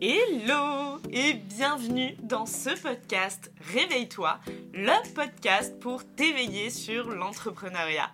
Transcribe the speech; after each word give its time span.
Hello 0.00 1.00
et 1.10 1.34
bienvenue 1.34 2.14
dans 2.22 2.46
ce 2.46 2.70
podcast 2.80 3.50
Réveille-toi, 3.74 4.38
le 4.72 5.12
podcast 5.12 5.76
pour 5.80 6.04
t'éveiller 6.14 6.70
sur 6.70 7.08
l'entrepreneuriat. 7.08 8.08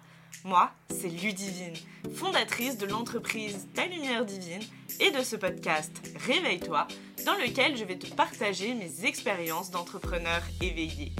Moi, 0.45 0.71
c'est 0.89 1.11
Ludivine, 1.11 1.75
fondatrice 2.15 2.79
de 2.79 2.87
l'entreprise 2.87 3.67
Ta 3.75 3.85
Lumière 3.85 4.25
Divine 4.25 4.63
et 4.99 5.11
de 5.11 5.23
ce 5.23 5.37
podcast 5.37 5.93
Réveille-toi, 6.27 6.89
dans 7.27 7.35
lequel 7.35 7.77
je 7.77 7.85
vais 7.85 7.99
te 7.99 8.11
partager 8.15 8.73
mes 8.73 9.05
expériences 9.05 9.71
d'entrepreneur 9.71 10.41
éveillé. 10.63 11.13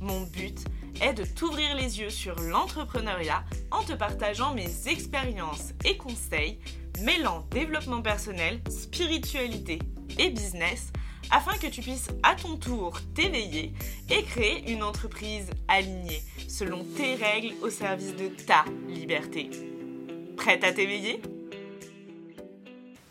Mon 0.00 0.22
but 0.22 0.64
est 1.00 1.14
de 1.14 1.24
t'ouvrir 1.24 1.74
les 1.76 2.00
yeux 2.00 2.10
sur 2.10 2.38
l'entrepreneuriat 2.40 3.44
en 3.70 3.82
te 3.82 3.92
partageant 3.92 4.54
mes 4.54 4.88
expériences 4.88 5.72
et 5.84 5.96
conseils 5.96 6.58
mêlant 7.02 7.46
développement 7.50 8.02
personnel, 8.02 8.60
spiritualité 8.68 9.78
et 10.18 10.30
business 10.30 10.92
afin 11.30 11.56
que 11.58 11.66
tu 11.66 11.80
puisses 11.80 12.08
à 12.22 12.34
ton 12.34 12.56
tour 12.56 12.98
t'éveiller 13.14 13.72
et 14.10 14.22
créer 14.22 14.70
une 14.70 14.82
entreprise 14.82 15.50
alignée 15.68 16.22
selon 16.48 16.84
tes 16.96 17.14
règles 17.14 17.54
au 17.62 17.70
service 17.70 18.16
de 18.16 18.28
ta 18.28 18.64
liberté. 18.88 19.50
Prête 20.36 20.64
à 20.64 20.72
t'éveiller? 20.72 21.20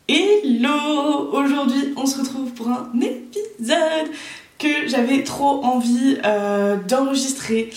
Hello 0.07 1.31
Aujourd'hui 1.33 1.93
on 1.95 2.05
se 2.05 2.19
retrouve 2.19 2.53
pour 2.53 2.69
un 2.69 2.91
épisode 3.01 4.11
que 4.57 4.87
j'avais 4.87 5.23
trop 5.23 5.63
envie 5.63 6.17
euh, 6.25 6.77
d'enregistrer. 6.77 7.69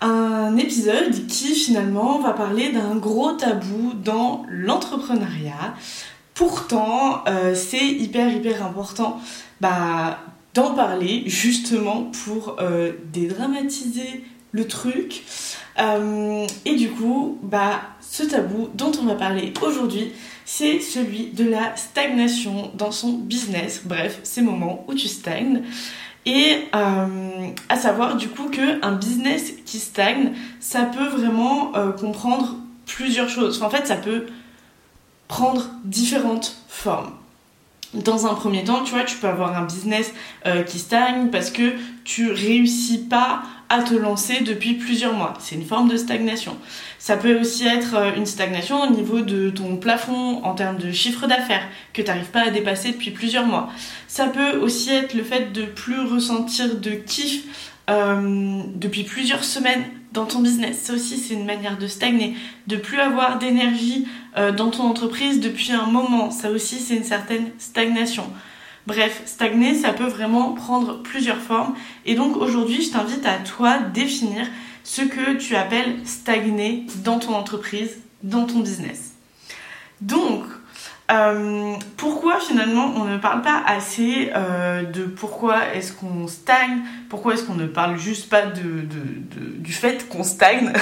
Un 0.00 0.56
épisode 0.56 1.26
qui 1.26 1.54
finalement 1.54 2.20
va 2.20 2.32
parler 2.32 2.70
d'un 2.70 2.94
gros 2.94 3.32
tabou 3.32 3.94
dans 3.94 4.46
l'entrepreneuriat. 4.48 5.74
Pourtant, 6.34 7.24
euh, 7.26 7.56
c'est 7.56 7.84
hyper 7.84 8.32
hyper 8.32 8.64
important 8.64 9.20
bah, 9.60 10.20
d'en 10.54 10.74
parler 10.74 11.24
justement 11.26 12.12
pour 12.24 12.58
euh, 12.60 12.92
dédramatiser 13.12 14.24
le 14.52 14.66
truc. 14.68 15.24
et 16.64 16.74
du 16.74 16.90
coup, 16.90 17.38
bah, 17.42 17.80
ce 18.00 18.22
tabou 18.22 18.68
dont 18.74 18.92
on 19.00 19.04
va 19.04 19.14
parler 19.14 19.52
aujourd'hui, 19.62 20.12
c'est 20.44 20.80
celui 20.80 21.26
de 21.26 21.44
la 21.44 21.76
stagnation 21.76 22.70
dans 22.74 22.90
son 22.90 23.12
business. 23.12 23.82
Bref, 23.84 24.20
ces 24.22 24.40
moments 24.40 24.84
où 24.88 24.94
tu 24.94 25.06
stagnes. 25.06 25.62
Et 26.28 26.68
euh, 26.74 27.06
à 27.70 27.76
savoir 27.76 28.16
du 28.16 28.28
coup 28.28 28.50
qu'un 28.50 28.92
business 28.92 29.54
qui 29.64 29.78
stagne, 29.78 30.34
ça 30.60 30.82
peut 30.82 31.06
vraiment 31.06 31.74
euh, 31.74 31.90
comprendre 31.90 32.54
plusieurs 32.84 33.30
choses. 33.30 33.62
en 33.62 33.70
fait, 33.70 33.86
ça 33.86 33.96
peut 33.96 34.26
prendre 35.26 35.70
différentes 35.84 36.58
formes. 36.68 37.12
Dans 37.94 38.26
un 38.26 38.34
premier 38.34 38.62
temps, 38.62 38.84
tu 38.84 38.92
vois, 38.92 39.04
tu 39.04 39.16
peux 39.16 39.26
avoir 39.26 39.56
un 39.56 39.64
business 39.64 40.12
euh, 40.44 40.62
qui 40.64 40.78
stagne 40.78 41.30
parce 41.30 41.50
que 41.50 41.72
tu 42.04 42.30
réussis 42.30 42.98
pas 42.98 43.42
à 43.68 43.82
te 43.82 43.94
lancer 43.94 44.40
depuis 44.40 44.74
plusieurs 44.74 45.12
mois. 45.12 45.34
C'est 45.40 45.54
une 45.54 45.64
forme 45.64 45.88
de 45.88 45.96
stagnation. 45.96 46.56
Ça 46.98 47.16
peut 47.16 47.38
aussi 47.38 47.66
être 47.66 47.94
euh, 47.96 48.14
une 48.16 48.26
stagnation 48.26 48.82
au 48.82 48.90
niveau 48.90 49.20
de 49.20 49.50
ton 49.50 49.76
plafond 49.76 50.42
en 50.44 50.54
termes 50.54 50.78
de 50.78 50.90
chiffre 50.90 51.26
d'affaires 51.26 51.66
que 51.92 52.02
tu 52.02 52.08
n'arrives 52.08 52.30
pas 52.30 52.46
à 52.46 52.50
dépasser 52.50 52.92
depuis 52.92 53.10
plusieurs 53.10 53.46
mois. 53.46 53.68
Ça 54.06 54.26
peut 54.26 54.58
aussi 54.58 54.90
être 54.90 55.14
le 55.14 55.22
fait 55.22 55.52
de 55.52 55.62
plus 55.62 56.00
ressentir 56.00 56.76
de 56.76 56.90
kiff 56.92 57.44
euh, 57.90 58.62
depuis 58.74 59.04
plusieurs 59.04 59.44
semaines 59.44 59.84
dans 60.12 60.24
ton 60.24 60.40
business. 60.40 60.80
Ça 60.82 60.94
aussi, 60.94 61.18
c'est 61.18 61.34
une 61.34 61.44
manière 61.44 61.78
de 61.78 61.86
stagner. 61.86 62.34
De 62.66 62.76
plus 62.76 62.98
avoir 62.98 63.38
d'énergie 63.38 64.06
euh, 64.36 64.52
dans 64.52 64.70
ton 64.70 64.84
entreprise 64.84 65.40
depuis 65.40 65.72
un 65.72 65.86
moment. 65.86 66.30
Ça 66.30 66.50
aussi, 66.50 66.76
c'est 66.76 66.96
une 66.96 67.04
certaine 67.04 67.50
stagnation. 67.58 68.24
Bref, 68.88 69.20
stagner, 69.26 69.74
ça 69.74 69.92
peut 69.92 70.06
vraiment 70.06 70.52
prendre 70.54 71.02
plusieurs 71.02 71.36
formes. 71.36 71.74
Et 72.06 72.14
donc 72.14 72.38
aujourd'hui, 72.38 72.82
je 72.82 72.90
t'invite 72.90 73.26
à 73.26 73.36
toi 73.36 73.80
définir 73.80 74.46
ce 74.82 75.02
que 75.02 75.34
tu 75.34 75.56
appelles 75.56 75.96
stagner 76.06 76.86
dans 77.04 77.18
ton 77.18 77.34
entreprise, 77.34 77.98
dans 78.22 78.46
ton 78.46 78.60
business. 78.60 79.12
Donc, 80.00 80.44
euh, 81.10 81.74
pourquoi 81.98 82.40
finalement 82.40 82.94
on 82.96 83.04
ne 83.04 83.18
parle 83.18 83.42
pas 83.42 83.62
assez 83.66 84.30
euh, 84.34 84.84
de 84.84 85.02
pourquoi 85.04 85.74
est-ce 85.74 85.92
qu'on 85.92 86.26
stagne, 86.26 86.80
pourquoi 87.10 87.34
est-ce 87.34 87.44
qu'on 87.44 87.56
ne 87.56 87.66
parle 87.66 87.98
juste 87.98 88.30
pas 88.30 88.44
du 88.46 89.72
fait 89.74 90.08
qu'on 90.08 90.24
stagne? 90.24 90.72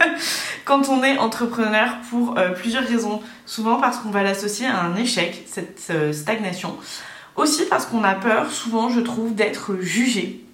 Quand 0.66 0.90
on 0.90 1.02
est 1.02 1.16
entrepreneur 1.16 1.96
pour 2.10 2.36
euh, 2.36 2.50
plusieurs 2.50 2.84
raisons. 2.84 3.22
Souvent 3.46 3.80
parce 3.80 3.96
qu'on 3.96 4.10
va 4.10 4.22
l'associer 4.22 4.66
à 4.66 4.82
un 4.82 4.94
échec, 4.96 5.46
cette 5.46 6.12
stagnation. 6.12 6.76
Aussi 7.36 7.66
parce 7.66 7.86
qu'on 7.86 8.04
a 8.04 8.14
peur, 8.14 8.50
souvent 8.50 8.88
je 8.88 9.00
trouve, 9.00 9.34
d'être 9.34 9.76
jugé, 9.80 10.44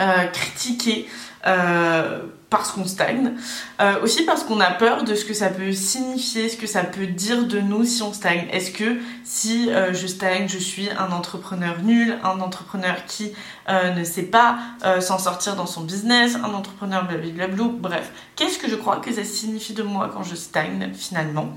euh, 0.00 0.26
critiqué 0.26 1.08
euh, 1.46 2.20
parce 2.50 2.72
qu'on 2.72 2.84
stagne. 2.86 3.34
Euh, 3.80 4.02
aussi 4.02 4.24
parce 4.24 4.42
qu'on 4.42 4.58
a 4.60 4.70
peur 4.72 5.04
de 5.04 5.14
ce 5.14 5.24
que 5.24 5.34
ça 5.34 5.48
peut 5.48 5.72
signifier, 5.72 6.48
ce 6.48 6.56
que 6.56 6.66
ça 6.66 6.82
peut 6.82 7.06
dire 7.06 7.44
de 7.46 7.60
nous 7.60 7.84
si 7.84 8.02
on 8.02 8.12
stagne. 8.12 8.48
Est-ce 8.50 8.72
que 8.72 8.96
si 9.22 9.68
je 9.68 10.06
stagne, 10.06 10.48
je 10.48 10.58
suis 10.58 10.88
un 10.90 11.12
entrepreneur 11.12 11.80
nul, 11.82 12.18
un 12.24 12.40
entrepreneur 12.40 12.96
qui 13.06 13.32
ne 13.68 14.02
sait 14.02 14.22
pas 14.22 14.58
s'en 15.00 15.18
sortir 15.18 15.56
dans 15.56 15.66
son 15.66 15.82
business, 15.82 16.36
un 16.36 16.54
entrepreneur 16.54 17.06
blablabla, 17.06 17.64
bref. 17.78 18.10
Qu'est-ce 18.34 18.58
que 18.58 18.68
je 18.68 18.76
crois 18.76 18.96
que 18.96 19.12
ça 19.12 19.24
signifie 19.24 19.74
de 19.74 19.82
moi 19.82 20.10
quand 20.12 20.22
je 20.22 20.34
stagne 20.34 20.90
finalement? 20.94 21.56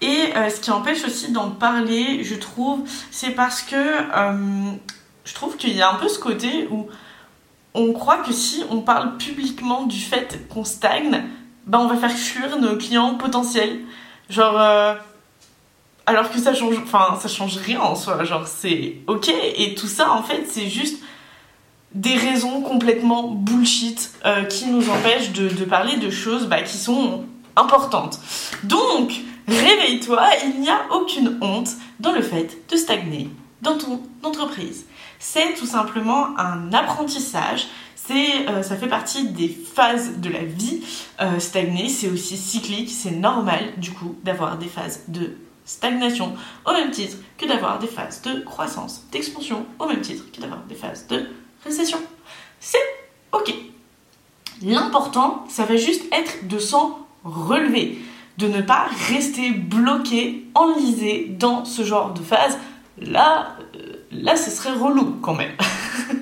Et 0.00 0.36
euh, 0.36 0.48
ce 0.48 0.60
qui 0.60 0.70
empêche 0.70 1.04
aussi 1.04 1.32
d'en 1.32 1.50
parler, 1.50 2.22
je 2.22 2.36
trouve, 2.36 2.84
c'est 3.10 3.30
parce 3.30 3.62
que 3.62 3.74
euh, 3.76 4.70
je 5.24 5.34
trouve 5.34 5.56
qu'il 5.56 5.74
y 5.74 5.82
a 5.82 5.90
un 5.90 5.96
peu 5.96 6.08
ce 6.08 6.18
côté 6.18 6.68
où 6.70 6.86
on 7.74 7.92
croit 7.92 8.18
que 8.18 8.32
si 8.32 8.62
on 8.70 8.80
parle 8.80 9.16
publiquement 9.16 9.84
du 9.84 9.98
fait 9.98 10.48
qu'on 10.48 10.64
stagne, 10.64 11.24
bah 11.66 11.80
on 11.80 11.88
va 11.88 11.96
faire 11.96 12.16
fuir 12.16 12.58
nos 12.60 12.76
clients 12.76 13.14
potentiels. 13.16 13.80
Genre, 14.30 14.60
euh, 14.60 14.94
alors 16.06 16.30
que 16.30 16.38
ça 16.38 16.54
change, 16.54 16.76
enfin, 16.78 17.18
ça 17.20 17.28
change 17.28 17.56
rien 17.56 17.80
en 17.80 17.96
soi. 17.96 18.22
Genre, 18.22 18.46
c'est 18.46 18.98
ok. 19.08 19.28
Et 19.56 19.74
tout 19.74 19.88
ça, 19.88 20.12
en 20.12 20.22
fait, 20.22 20.46
c'est 20.48 20.68
juste 20.68 21.02
des 21.92 22.14
raisons 22.14 22.60
complètement 22.60 23.28
bullshit 23.30 24.12
qui 24.50 24.66
nous 24.66 24.90
empêchent 24.90 25.32
de, 25.32 25.48
de 25.48 25.64
parler 25.64 25.96
de 25.96 26.10
choses 26.10 26.46
bah, 26.46 26.62
qui 26.62 26.76
sont 26.76 27.24
importantes. 27.56 28.20
Donc, 28.62 29.22
Réveille-toi, 29.48 30.28
il 30.44 30.60
n'y 30.60 30.68
a 30.68 30.86
aucune 30.92 31.38
honte 31.40 31.70
dans 31.98 32.12
le 32.12 32.22
fait 32.22 32.58
de 32.70 32.76
stagner 32.76 33.30
dans 33.62 33.76
ton 33.76 34.02
entreprise. 34.22 34.86
C'est 35.18 35.54
tout 35.54 35.66
simplement 35.66 36.38
un 36.38 36.72
apprentissage, 36.72 37.66
euh, 38.10 38.62
ça 38.62 38.76
fait 38.76 38.88
partie 38.88 39.28
des 39.28 39.48
phases 39.48 40.18
de 40.18 40.30
la 40.30 40.44
vie. 40.44 40.82
Euh, 41.20 41.38
stagner, 41.38 41.88
c'est 41.88 42.08
aussi 42.08 42.36
cyclique, 42.36 42.90
c'est 42.90 43.10
normal 43.10 43.72
du 43.76 43.90
coup 43.92 44.16
d'avoir 44.24 44.56
des 44.58 44.68
phases 44.68 45.02
de 45.08 45.36
stagnation 45.64 46.34
au 46.66 46.72
même 46.72 46.90
titre 46.90 47.16
que 47.36 47.46
d'avoir 47.46 47.78
des 47.78 47.86
phases 47.86 48.22
de 48.22 48.40
croissance, 48.40 49.04
d'expansion 49.12 49.66
au 49.78 49.86
même 49.86 50.00
titre 50.00 50.24
que 50.32 50.40
d'avoir 50.40 50.60
des 50.64 50.74
phases 50.74 51.06
de 51.08 51.26
récession. 51.64 51.98
C'est 52.60 52.78
ok. 53.32 53.52
L'important, 54.62 55.44
ça 55.48 55.64
va 55.64 55.76
juste 55.76 56.04
être 56.12 56.48
de 56.48 56.58
s'en 56.58 56.98
relever 57.24 57.98
de 58.38 58.46
ne 58.46 58.62
pas 58.62 58.86
rester 59.08 59.50
bloqué, 59.50 60.44
enlisé 60.54 61.26
dans 61.38 61.64
ce 61.64 61.82
genre 61.82 62.14
de 62.14 62.22
phase. 62.22 62.56
Là, 63.00 63.56
euh, 63.74 63.94
là, 64.12 64.36
ce 64.36 64.50
serait 64.50 64.72
relou 64.72 65.18
quand 65.20 65.34
même. 65.34 65.52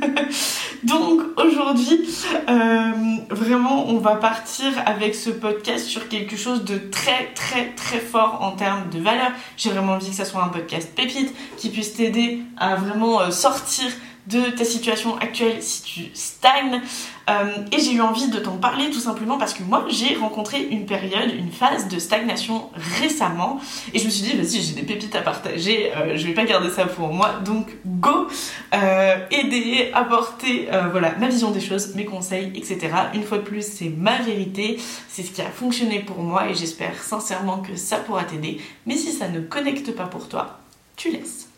Donc 0.84 1.20
aujourd'hui, 1.36 2.00
euh, 2.48 2.90
vraiment, 3.30 3.88
on 3.88 3.98
va 3.98 4.16
partir 4.16 4.66
avec 4.86 5.14
ce 5.14 5.30
podcast 5.30 5.86
sur 5.86 6.08
quelque 6.08 6.36
chose 6.36 6.64
de 6.64 6.78
très 6.78 7.32
très 7.34 7.72
très 7.74 7.98
fort 7.98 8.38
en 8.40 8.52
termes 8.52 8.88
de 8.90 8.98
valeur. 8.98 9.32
J'ai 9.56 9.70
vraiment 9.70 9.92
envie 9.92 10.10
que 10.10 10.16
ça 10.16 10.24
soit 10.24 10.42
un 10.42 10.48
podcast 10.48 10.94
pépite 10.94 11.34
qui 11.56 11.68
puisse 11.68 11.94
t'aider 11.94 12.40
à 12.56 12.76
vraiment 12.76 13.20
euh, 13.20 13.30
sortir 13.30 13.86
de 14.26 14.50
ta 14.50 14.64
situation 14.64 15.16
actuelle 15.18 15.62
si 15.62 15.82
tu 15.82 16.10
stagnes. 16.14 16.80
Euh, 17.28 17.44
et 17.72 17.80
j'ai 17.80 17.92
eu 17.92 18.00
envie 18.00 18.28
de 18.28 18.38
t'en 18.38 18.56
parler 18.56 18.90
tout 18.90 19.00
simplement 19.00 19.36
parce 19.36 19.52
que 19.52 19.62
moi 19.64 19.84
j'ai 19.88 20.14
rencontré 20.14 20.62
une 20.62 20.86
période, 20.86 21.32
une 21.36 21.50
phase 21.50 21.88
de 21.88 21.98
stagnation 21.98 22.70
récemment 23.00 23.60
et 23.92 23.98
je 23.98 24.04
me 24.04 24.10
suis 24.10 24.22
dit 24.22 24.36
vas-y 24.36 24.62
j'ai 24.62 24.74
des 24.74 24.82
pépites 24.82 25.14
à 25.16 25.22
partager, 25.22 25.92
euh, 25.96 26.16
je 26.16 26.24
vais 26.24 26.34
pas 26.34 26.44
garder 26.44 26.70
ça 26.70 26.86
pour 26.86 27.12
moi 27.12 27.40
donc 27.44 27.66
go 27.84 28.28
euh, 28.74 29.16
aider, 29.32 29.90
apporter 29.92 30.68
voilà 30.92 31.16
ma 31.18 31.26
vision 31.26 31.50
des 31.50 31.60
choses, 31.60 31.96
mes 31.96 32.04
conseils 32.04 32.52
etc. 32.54 32.90
Une 33.12 33.24
fois 33.24 33.38
de 33.38 33.42
plus 33.42 33.66
c'est 33.66 33.88
ma 33.88 34.18
vérité, 34.18 34.78
c'est 35.08 35.24
ce 35.24 35.32
qui 35.32 35.42
a 35.42 35.50
fonctionné 35.50 36.00
pour 36.00 36.18
moi 36.18 36.48
et 36.48 36.54
j'espère 36.54 37.02
sincèrement 37.02 37.58
que 37.58 37.74
ça 37.74 37.96
pourra 37.96 38.22
t'aider 38.22 38.60
mais 38.86 38.94
si 38.94 39.10
ça 39.10 39.26
ne 39.28 39.40
connecte 39.40 39.90
pas 39.96 40.06
pour 40.06 40.28
toi, 40.28 40.60
tu 40.96 41.10
laisses. 41.10 41.48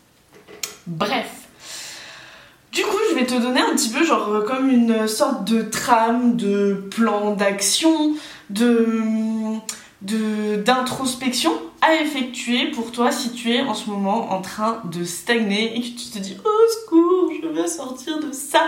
Bref, 0.87 1.38
du 2.71 2.83
coup, 2.83 2.97
je 3.09 3.15
vais 3.15 3.25
te 3.25 3.33
donner 3.33 3.61
un 3.61 3.75
petit 3.75 3.89
peu 3.89 4.03
genre 4.05 4.29
euh, 4.29 4.41
comme 4.41 4.69
une 4.69 5.07
sorte 5.07 5.45
de 5.45 5.63
trame, 5.63 6.35
de 6.35 6.83
plan 6.91 7.35
d'action, 7.35 8.13
de 8.49 9.57
d'introspection 10.01 11.51
à 11.81 11.95
effectuer 11.95 12.67
pour 12.71 12.93
toi 12.93 13.11
si 13.11 13.33
tu 13.33 13.51
es 13.51 13.61
en 13.61 13.73
ce 13.73 13.89
moment 13.89 14.31
en 14.31 14.41
train 14.41 14.81
de 14.85 15.03
stagner 15.03 15.75
et 15.75 15.81
que 15.81 15.87
tu 15.87 16.09
te 16.09 16.19
dis 16.19 16.37
au 16.37 16.71
secours, 16.71 17.29
je 17.41 17.47
veux 17.47 17.67
sortir 17.67 18.17
de 18.21 18.31
ça. 18.31 18.61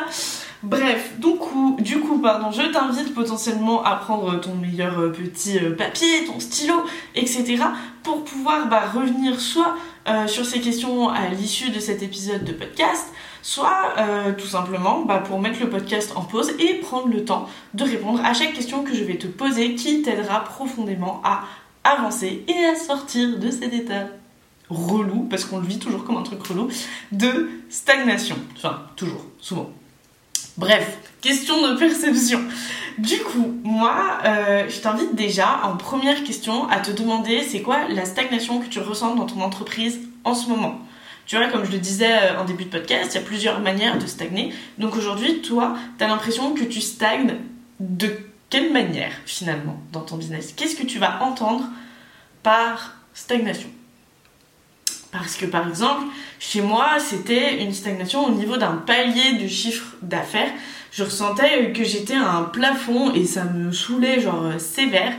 Bref, 0.61 1.13
du 1.19 1.99
coup, 2.01 2.17
pardon, 2.21 2.51
je 2.51 2.63
t'invite 2.63 3.13
potentiellement 3.13 3.81
à 3.81 3.95
prendre 3.95 4.41
ton 4.41 4.55
meilleur 4.55 4.99
euh, 4.99 5.09
petit 5.09 5.57
euh, 5.57 5.73
papier, 5.73 6.25
ton 6.25 6.41
stylo, 6.41 6.83
etc. 7.15 7.63
pour 8.03 8.25
pouvoir 8.25 8.67
bah, 8.67 8.83
revenir 8.93 9.39
soit 9.39 9.75
sur 10.25 10.45
ces 10.45 10.59
questions 10.59 11.09
à 11.09 11.27
l'issue 11.29 11.69
de 11.69 11.79
cet 11.79 12.01
épisode 12.01 12.43
de 12.43 12.53
podcast, 12.53 13.13
soit 13.41 13.95
tout 14.37 14.47
simplement 14.47 15.03
bah, 15.03 15.17
pour 15.19 15.39
mettre 15.39 15.59
le 15.59 15.69
podcast 15.69 16.13
en 16.15 16.21
pause 16.21 16.51
et 16.59 16.75
prendre 16.75 17.07
le 17.07 17.25
temps 17.25 17.47
de 17.73 17.83
répondre 17.83 18.23
à 18.23 18.33
chaque 18.33 18.53
question 18.53 18.83
que 18.83 18.93
je 18.93 19.03
vais 19.03 19.17
te 19.17 19.27
poser 19.27 19.75
qui 19.75 20.01
t'aidera 20.01 20.43
profondément 20.43 21.21
à 21.23 21.43
avancer 21.83 22.43
et 22.47 22.65
à 22.65 22.75
sortir 22.75 23.39
de 23.39 23.49
cet 23.49 23.73
état 23.73 24.07
relou, 24.69 25.27
parce 25.29 25.45
qu'on 25.45 25.59
le 25.59 25.67
vit 25.67 25.79
toujours 25.79 26.03
comme 26.03 26.17
un 26.17 26.23
truc 26.23 26.41
relou, 26.43 26.69
de 27.11 27.49
stagnation. 27.69 28.37
Enfin, 28.55 28.83
toujours, 28.95 29.25
souvent. 29.39 29.69
Bref, 30.57 30.97
question 31.21 31.67
de 31.67 31.77
perception. 31.77 32.41
Du 32.97 33.17
coup, 33.19 33.59
moi, 33.63 34.19
euh, 34.25 34.67
je 34.69 34.79
t'invite 34.79 35.15
déjà 35.15 35.61
en 35.63 35.77
première 35.77 36.23
question 36.23 36.67
à 36.69 36.79
te 36.79 36.91
demander 36.91 37.41
c'est 37.43 37.61
quoi 37.61 37.87
la 37.89 38.05
stagnation 38.05 38.59
que 38.59 38.67
tu 38.67 38.79
ressens 38.79 39.15
dans 39.15 39.25
ton 39.25 39.41
entreprise 39.41 39.99
en 40.23 40.35
ce 40.35 40.49
moment. 40.49 40.79
Tu 41.25 41.37
vois, 41.37 41.47
comme 41.47 41.65
je 41.65 41.71
le 41.71 41.77
disais 41.77 42.11
euh, 42.11 42.39
en 42.39 42.45
début 42.45 42.65
de 42.65 42.69
podcast, 42.69 43.13
il 43.13 43.15
y 43.15 43.21
a 43.21 43.25
plusieurs 43.25 43.59
manières 43.59 43.97
de 43.97 44.05
stagner. 44.05 44.53
Donc 44.77 44.95
aujourd'hui, 44.95 45.41
toi, 45.41 45.75
tu 45.97 46.03
as 46.03 46.07
l'impression 46.07 46.53
que 46.53 46.63
tu 46.63 46.81
stagnes 46.81 47.35
de 47.79 48.09
quelle 48.49 48.73
manière 48.73 49.13
finalement 49.25 49.81
dans 49.91 50.01
ton 50.01 50.17
business? 50.17 50.53
Qu'est-ce 50.55 50.75
que 50.75 50.85
tu 50.85 50.99
vas 50.99 51.23
entendre 51.23 51.63
par 52.43 52.95
stagnation? 53.13 53.69
Parce 55.11 55.35
que 55.35 55.45
par 55.45 55.67
exemple, 55.67 56.03
chez 56.39 56.61
moi, 56.61 56.99
c'était 56.99 57.63
une 57.63 57.73
stagnation 57.73 58.25
au 58.25 58.31
niveau 58.31 58.57
d'un 58.57 58.75
palier 58.75 59.33
de 59.41 59.47
chiffre 59.47 59.95
d'affaires. 60.01 60.51
Je 60.91 61.03
ressentais 61.03 61.71
que 61.73 61.83
j'étais 61.83 62.15
à 62.15 62.29
un 62.31 62.43
plafond 62.43 63.13
et 63.13 63.25
ça 63.25 63.45
me 63.45 63.71
saoulait 63.71 64.21
genre 64.21 64.43
euh, 64.43 64.59
sévère. 64.59 65.13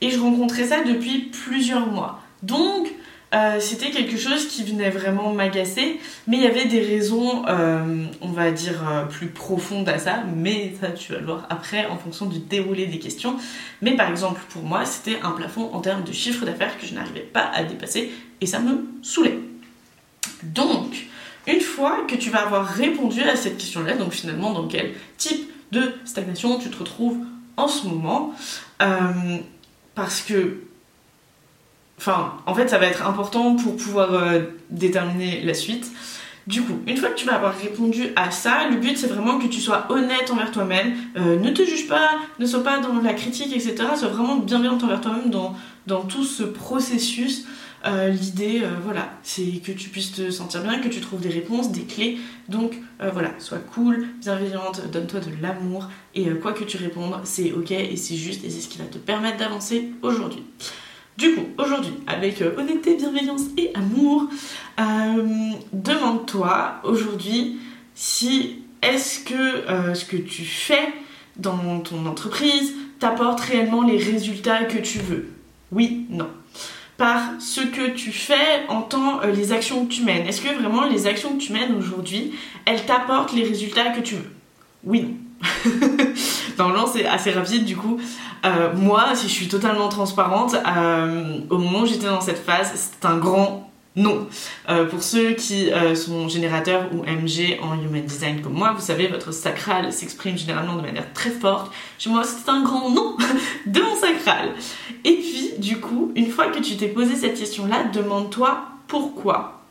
Et 0.00 0.10
je 0.10 0.18
rencontrais 0.18 0.68
ça 0.68 0.82
depuis 0.82 1.30
plusieurs 1.44 1.86
mois. 1.86 2.22
Donc, 2.42 2.88
euh, 3.34 3.60
c'était 3.60 3.90
quelque 3.90 4.16
chose 4.16 4.48
qui 4.48 4.64
venait 4.64 4.90
vraiment 4.90 5.32
m'agacer, 5.32 6.00
mais 6.26 6.38
il 6.38 6.42
y 6.42 6.46
avait 6.46 6.64
des 6.64 6.80
raisons, 6.80 7.44
euh, 7.46 8.04
on 8.20 8.28
va 8.28 8.50
dire, 8.50 9.06
plus 9.10 9.28
profondes 9.28 9.88
à 9.88 9.98
ça, 9.98 10.24
mais 10.34 10.74
ça 10.80 10.90
tu 10.90 11.12
vas 11.12 11.18
le 11.18 11.26
voir 11.26 11.46
après 11.48 11.86
en 11.86 11.96
fonction 11.96 12.26
du 12.26 12.38
déroulé 12.38 12.86
des 12.86 12.98
questions. 12.98 13.36
Mais 13.82 13.96
par 13.96 14.10
exemple, 14.10 14.40
pour 14.48 14.62
moi, 14.62 14.84
c'était 14.84 15.20
un 15.22 15.30
plafond 15.30 15.70
en 15.72 15.80
termes 15.80 16.04
de 16.04 16.12
chiffre 16.12 16.44
d'affaires 16.44 16.78
que 16.78 16.86
je 16.86 16.94
n'arrivais 16.94 17.20
pas 17.20 17.50
à 17.54 17.62
dépasser 17.62 18.10
et 18.40 18.46
ça 18.46 18.58
me 18.58 18.88
saoulait. 19.02 19.38
Donc, 20.42 21.06
une 21.46 21.60
fois 21.60 22.04
que 22.08 22.14
tu 22.14 22.30
vas 22.30 22.42
avoir 22.42 22.66
répondu 22.66 23.22
à 23.22 23.36
cette 23.36 23.58
question-là, 23.58 23.96
donc 23.96 24.12
finalement 24.12 24.52
dans 24.52 24.66
quel 24.68 24.92
type 25.16 25.50
de 25.72 25.94
stagnation 26.04 26.58
tu 26.58 26.70
te 26.70 26.78
retrouves 26.78 27.18
en 27.56 27.68
ce 27.68 27.86
moment, 27.86 28.34
euh, 28.82 29.38
parce 29.94 30.22
que, 30.22 30.62
enfin, 32.00 32.32
en 32.46 32.54
fait, 32.54 32.68
ça 32.68 32.78
va 32.78 32.86
être 32.86 33.06
important 33.06 33.56
pour 33.56 33.76
pouvoir 33.76 34.14
euh, 34.14 34.40
déterminer 34.70 35.42
la 35.42 35.52
suite. 35.52 35.86
Du 36.46 36.62
coup, 36.62 36.80
une 36.86 36.96
fois 36.96 37.10
que 37.10 37.14
tu 37.14 37.26
vas 37.26 37.34
avoir 37.34 37.54
répondu 37.54 38.08
à 38.16 38.30
ça, 38.30 38.68
le 38.70 38.76
but 38.76 38.96
c'est 38.96 39.06
vraiment 39.06 39.38
que 39.38 39.46
tu 39.46 39.60
sois 39.60 39.84
honnête 39.90 40.30
envers 40.30 40.50
toi-même. 40.50 40.94
Euh, 41.16 41.38
ne 41.38 41.50
te 41.50 41.62
juge 41.62 41.86
pas, 41.86 42.08
ne 42.38 42.46
sois 42.46 42.64
pas 42.64 42.78
dans 42.78 42.94
la 43.02 43.12
critique, 43.12 43.54
etc. 43.54 43.76
Sois 43.96 44.08
vraiment 44.08 44.36
bienveillant 44.36 44.78
envers 44.82 45.00
toi-même 45.00 45.30
dans, 45.30 46.02
tout 46.02 46.24
ce 46.24 46.42
processus. 46.42 47.46
Euh, 47.86 48.08
l'idée, 48.08 48.62
voilà, 48.84 49.10
c'est 49.22 49.60
que 49.62 49.72
tu 49.72 49.90
puisses 49.90 50.12
te 50.12 50.30
sentir 50.30 50.62
bien, 50.62 50.80
que 50.80 50.88
tu 50.88 51.00
trouves 51.00 51.20
des 51.20 51.28
réponses, 51.28 51.70
des 51.70 51.82
clés. 51.82 52.18
Donc 52.48 52.78
voilà, 53.12 53.30
sois 53.38 53.58
cool, 53.58 54.08
bienveillante, 54.20 54.90
donne-toi 54.90 55.20
de 55.20 55.30
l'amour 55.42 55.88
et 56.14 56.30
quoi 56.30 56.52
que 56.52 56.64
tu 56.64 56.78
répondes, 56.78 57.14
c'est 57.24 57.52
ok 57.52 57.70
et 57.70 57.96
c'est 57.96 58.16
juste 58.16 58.44
et 58.44 58.50
c'est 58.50 58.60
ce 58.60 58.68
qui 58.68 58.78
va 58.78 58.84
te 58.84 58.98
permettre 58.98 59.36
d'avancer 59.36 59.90
aujourd'hui. 60.02 60.42
Du 61.16 61.34
coup, 61.34 61.46
aujourd'hui, 61.58 61.92
avec 62.06 62.42
honnêteté, 62.56 62.96
bienveillance 62.96 63.42
et 63.58 63.72
amour, 63.74 64.28
demande-toi 65.72 66.80
aujourd'hui 66.84 67.58
si 67.94 68.62
est-ce 68.82 69.20
que 69.20 69.94
ce 69.94 70.04
que 70.06 70.16
tu 70.16 70.44
fais 70.44 70.88
dans 71.36 71.80
ton 71.80 72.06
entreprise 72.06 72.72
t'apporte 72.98 73.40
réellement 73.40 73.82
les 73.82 73.98
résultats 73.98 74.64
que 74.64 74.78
tu 74.78 74.98
veux. 74.98 75.28
Oui, 75.72 76.06
non 76.08 76.28
par 77.00 77.40
ce 77.40 77.62
que 77.62 77.88
tu 77.92 78.12
fais 78.12 78.66
en 78.68 78.82
tant 78.82 79.22
euh, 79.22 79.32
les 79.32 79.52
actions 79.52 79.86
que 79.86 79.90
tu 79.90 80.02
mènes. 80.04 80.26
Est-ce 80.26 80.42
que 80.42 80.54
vraiment 80.60 80.84
les 80.84 81.06
actions 81.06 81.32
que 81.32 81.42
tu 81.42 81.54
mènes 81.54 81.74
aujourd'hui, 81.74 82.32
elles 82.66 82.84
t'apportent 82.84 83.32
les 83.32 83.42
résultats 83.42 83.86
que 83.86 84.02
tu 84.02 84.16
veux? 84.16 84.30
Oui, 84.84 85.06
non. 85.06 85.14
Normalement, 86.60 86.86
c'est 86.86 87.06
assez 87.06 87.30
rapide 87.30 87.64
du 87.64 87.74
coup. 87.74 87.98
Euh, 88.44 88.74
moi, 88.74 89.14
si 89.14 89.28
je 89.28 89.32
suis 89.32 89.48
totalement 89.48 89.88
transparente, 89.88 90.54
euh, 90.54 91.38
au 91.48 91.56
moment 91.56 91.80
où 91.80 91.86
j'étais 91.86 92.06
dans 92.06 92.20
cette 92.20 92.44
phase, 92.44 92.70
c'est 92.74 93.06
un 93.06 93.16
grand 93.16 93.70
non. 93.96 94.28
Euh, 94.68 94.84
pour 94.84 95.02
ceux 95.02 95.32
qui 95.32 95.70
sont 95.94 96.28
générateurs 96.28 96.90
ou 96.92 97.02
MG 97.04 97.58
en 97.62 97.80
Human 97.80 98.04
Design 98.04 98.42
comme 98.42 98.52
moi, 98.52 98.72
vous 98.76 98.82
savez, 98.82 99.06
votre 99.06 99.32
sacral 99.32 99.90
s'exprime 99.90 100.36
généralement 100.36 100.76
de 100.76 100.82
manière 100.82 101.10
très 101.14 101.30
forte. 101.30 101.72
Chez 101.98 102.10
moi, 102.10 102.24
c'est 102.24 102.50
un 102.50 102.62
grand 102.62 102.90
non 102.90 103.16
de 103.66 103.80
mon 103.80 103.96
sacral. 103.96 104.50
Et 105.04 105.14
puis, 105.14 105.54
du 105.56 105.80
coup, 105.80 106.12
une 106.14 106.30
fois 106.30 106.48
que 106.48 106.58
tu 106.58 106.76
t'es 106.76 106.88
posé 106.88 107.16
cette 107.16 107.38
question-là, 107.38 107.84
demande-toi 107.84 108.64
pourquoi 108.86 109.62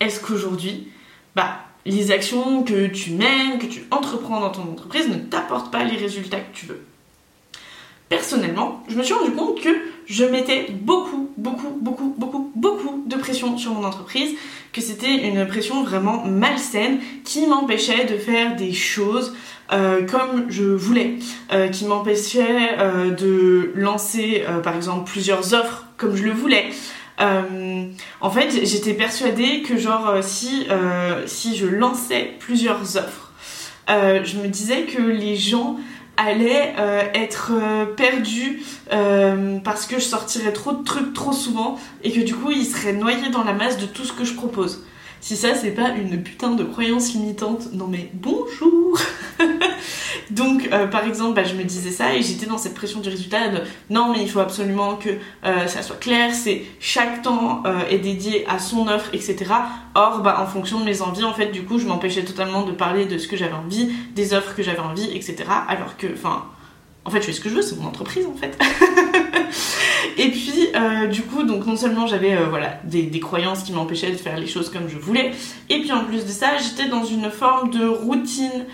est-ce 0.00 0.20
qu'aujourd'hui, 0.20 0.88
bah, 1.34 1.60
les 1.86 2.10
actions 2.10 2.62
que 2.64 2.88
tu 2.88 3.12
mènes, 3.12 3.58
que 3.58 3.66
tu 3.66 3.84
entreprends 3.90 4.40
dans 4.40 4.50
ton 4.50 4.62
entreprise 4.62 5.08
ne 5.08 5.16
t'apportent 5.16 5.72
pas 5.72 5.84
les 5.84 5.96
résultats 5.96 6.40
que 6.40 6.54
tu 6.54 6.66
veux. 6.66 6.80
Personnellement, 8.08 8.84
je 8.88 8.96
me 8.96 9.02
suis 9.02 9.14
rendu 9.14 9.32
compte 9.32 9.60
que 9.60 9.70
je 10.06 10.24
mettais 10.24 10.66
beaucoup, 10.70 11.30
beaucoup, 11.36 11.76
beaucoup, 11.80 12.14
beaucoup, 12.16 12.52
beaucoup 12.54 13.04
de 13.06 13.16
pression 13.16 13.58
sur 13.58 13.72
mon 13.72 13.84
entreprise, 13.84 14.34
que 14.72 14.80
c'était 14.80 15.28
une 15.28 15.46
pression 15.46 15.82
vraiment 15.82 16.24
malsaine 16.24 17.00
qui 17.24 17.46
m'empêchait 17.46 18.04
de 18.04 18.16
faire 18.16 18.54
des 18.54 18.72
choses 18.72 19.34
euh, 19.72 20.06
comme 20.06 20.46
je 20.48 20.62
voulais, 20.62 21.14
euh, 21.52 21.68
qui 21.68 21.86
m'empêchait 21.86 22.78
euh, 22.78 23.10
de 23.10 23.72
lancer 23.74 24.44
par 24.62 24.76
exemple 24.76 25.10
plusieurs 25.10 25.54
offres 25.54 25.86
comme 25.96 26.14
je 26.14 26.22
le 26.22 26.32
voulais. 26.32 26.66
En 27.18 28.30
fait, 28.30 28.66
j'étais 28.66 28.94
persuadée 28.94 29.62
que 29.62 29.76
genre 29.76 30.22
si 30.22 30.66
si 31.26 31.56
je 31.56 31.66
lançais 31.66 32.34
plusieurs 32.38 32.96
offres, 32.96 33.32
je 33.88 34.38
me 34.38 34.48
disais 34.48 34.82
que 34.82 35.00
les 35.00 35.36
gens 35.36 35.78
allait 36.16 36.74
euh, 36.78 37.02
être 37.14 37.52
euh, 37.52 37.84
perdu 37.84 38.62
euh, 38.92 39.58
parce 39.58 39.86
que 39.86 39.96
je 39.96 40.04
sortirais 40.04 40.52
trop 40.52 40.72
de 40.72 40.82
trucs 40.82 41.12
trop 41.12 41.32
souvent 41.32 41.78
et 42.02 42.10
que 42.10 42.20
du 42.20 42.34
coup 42.34 42.50
il 42.50 42.64
serait 42.64 42.92
noyé 42.92 43.28
dans 43.30 43.44
la 43.44 43.52
masse 43.52 43.78
de 43.78 43.86
tout 43.86 44.04
ce 44.04 44.12
que 44.12 44.24
je 44.24 44.34
propose. 44.34 44.84
Si 45.20 45.36
ça 45.36 45.54
c'est 45.54 45.72
pas 45.72 45.90
une 45.90 46.22
putain 46.22 46.50
de 46.50 46.64
croyance 46.64 47.12
limitante, 47.14 47.72
non 47.72 47.88
mais 47.88 48.10
bonjour 48.14 48.98
Donc 50.30 50.68
euh, 50.72 50.86
par 50.86 51.04
exemple 51.04 51.34
bah, 51.34 51.44
je 51.44 51.54
me 51.54 51.64
disais 51.64 51.90
ça 51.90 52.14
et 52.14 52.22
j'étais 52.22 52.46
dans 52.46 52.58
cette 52.58 52.74
pression 52.74 53.00
du 53.00 53.08
résultat 53.08 53.48
de 53.48 53.60
non 53.90 54.12
mais 54.12 54.22
il 54.22 54.30
faut 54.30 54.40
absolument 54.40 54.96
que 54.96 55.10
euh, 55.44 55.66
ça 55.66 55.82
soit 55.82 55.98
clair, 55.98 56.34
c'est 56.34 56.64
chaque 56.80 57.22
temps 57.22 57.62
euh, 57.66 57.88
est 57.88 57.98
dédié 57.98 58.46
à 58.48 58.58
son 58.58 58.88
offre, 58.88 59.10
etc. 59.12 59.46
Or 59.94 60.20
bah, 60.20 60.40
en 60.40 60.46
fonction 60.46 60.80
de 60.80 60.84
mes 60.84 61.02
envies 61.02 61.24
en 61.24 61.32
fait 61.32 61.46
du 61.46 61.64
coup 61.64 61.78
je 61.78 61.86
m'empêchais 61.86 62.24
totalement 62.24 62.62
de 62.62 62.72
parler 62.72 63.06
de 63.06 63.18
ce 63.18 63.28
que 63.28 63.36
j'avais 63.36 63.54
envie, 63.54 63.90
des 64.14 64.34
offres 64.34 64.54
que 64.54 64.62
j'avais 64.62 64.80
envie, 64.80 65.10
etc. 65.16 65.44
Alors 65.68 65.96
que 65.96 66.06
enfin 66.12 66.44
en 67.04 67.10
fait 67.10 67.20
je 67.20 67.26
fais 67.26 67.32
ce 67.32 67.40
que 67.40 67.48
je 67.48 67.54
veux, 67.54 67.62
c'est 67.62 67.76
mon 67.76 67.86
entreprise 67.86 68.26
en 68.26 68.34
fait. 68.34 68.58
Et 70.16 70.30
puis, 70.30 70.68
euh, 70.74 71.06
du 71.06 71.22
coup, 71.22 71.42
donc 71.42 71.66
non 71.66 71.76
seulement 71.76 72.06
j'avais 72.06 72.34
euh, 72.34 72.46
voilà 72.48 72.78
des, 72.84 73.20
croyances 73.20 73.62
qui 73.62 73.72
m'empêchaient 73.72 74.10
de 74.10 74.16
faire 74.16 74.38
les 74.38 74.46
choses 74.46 74.70
comme 74.70 74.88
je 74.88 74.96
voulais, 74.96 75.32
et 75.68 75.80
puis 75.80 75.92
en 75.92 76.04
plus 76.04 76.24
de 76.24 76.30
ça, 76.30 76.56
j'étais 76.58 76.88
dans 76.88 77.04
une 77.04 77.30
forme 77.30 77.70
de 77.70 77.86
routine. 77.86 78.64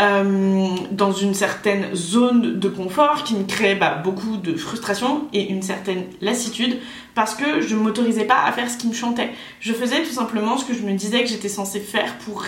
Euh, 0.00 0.70
dans 0.90 1.12
une 1.12 1.34
certaine 1.34 1.94
zone 1.94 2.58
de 2.58 2.68
confort 2.70 3.24
qui 3.24 3.34
me 3.34 3.44
créait 3.44 3.74
bah, 3.74 4.00
beaucoup 4.02 4.38
de 4.38 4.56
frustration 4.56 5.28
et 5.34 5.50
une 5.50 5.60
certaine 5.60 6.04
lassitude 6.22 6.78
parce 7.14 7.34
que 7.34 7.60
je 7.60 7.76
ne 7.76 7.80
m'autorisais 7.82 8.24
pas 8.24 8.42
à 8.46 8.52
faire 8.52 8.70
ce 8.70 8.78
qui 8.78 8.88
me 8.88 8.94
chantait. 8.94 9.30
Je 9.60 9.74
faisais 9.74 10.02
tout 10.02 10.10
simplement 10.10 10.56
ce 10.56 10.64
que 10.64 10.72
je 10.72 10.80
me 10.80 10.94
disais 10.94 11.22
que 11.22 11.28
j'étais 11.28 11.50
censée 11.50 11.78
faire 11.78 12.16
pour 12.24 12.42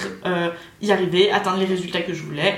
y 0.80 0.90
arriver, 0.90 1.30
atteindre 1.30 1.58
les 1.58 1.66
résultats 1.66 2.00
que 2.00 2.14
je 2.14 2.22
voulais, 2.22 2.56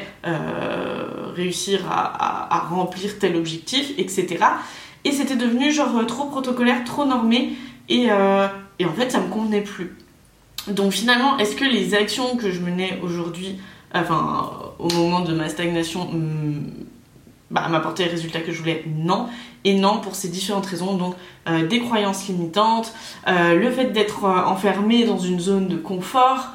réussir 1.34 1.84
à, 1.90 2.66
remplir 2.70 3.18
tel 3.18 3.34
objectif, 3.36 3.92
etc. 3.98 4.38
Et 5.06 5.12
c'était 5.12 5.36
devenu 5.36 5.72
genre 5.72 5.96
euh, 5.96 6.04
trop 6.04 6.24
protocolaire, 6.24 6.84
trop 6.84 7.04
normé. 7.04 7.56
Et, 7.88 8.08
euh, 8.10 8.48
et 8.78 8.84
en 8.84 8.92
fait, 8.92 9.10
ça 9.10 9.20
me 9.20 9.28
convenait 9.28 9.62
plus. 9.62 9.96
Donc 10.68 10.92
finalement, 10.92 11.38
est-ce 11.38 11.54
que 11.54 11.64
les 11.64 11.94
actions 11.94 12.36
que 12.36 12.50
je 12.50 12.60
menais 12.60 12.98
aujourd'hui, 13.02 13.58
enfin 13.94 14.50
au 14.80 14.90
moment 14.90 15.20
de 15.20 15.32
ma 15.32 15.48
stagnation, 15.48 16.10
bah, 17.52 17.68
m'apporter 17.68 18.04
les 18.04 18.10
résultats 18.10 18.40
que 18.40 18.50
je 18.50 18.58
voulais? 18.58 18.84
Non. 18.86 19.28
Et 19.62 19.74
non 19.74 20.00
pour 20.00 20.16
ces 20.16 20.28
différentes 20.28 20.66
raisons. 20.66 20.96
Donc, 20.96 21.14
euh, 21.48 21.66
des 21.66 21.80
croyances 21.80 22.26
limitantes, 22.26 22.92
euh, 23.28 23.54
le 23.54 23.70
fait 23.70 23.92
d'être 23.92 24.24
euh, 24.24 24.44
enfermé 24.44 25.04
dans 25.04 25.18
une 25.18 25.38
zone 25.38 25.68
de 25.68 25.76
confort, 25.76 26.48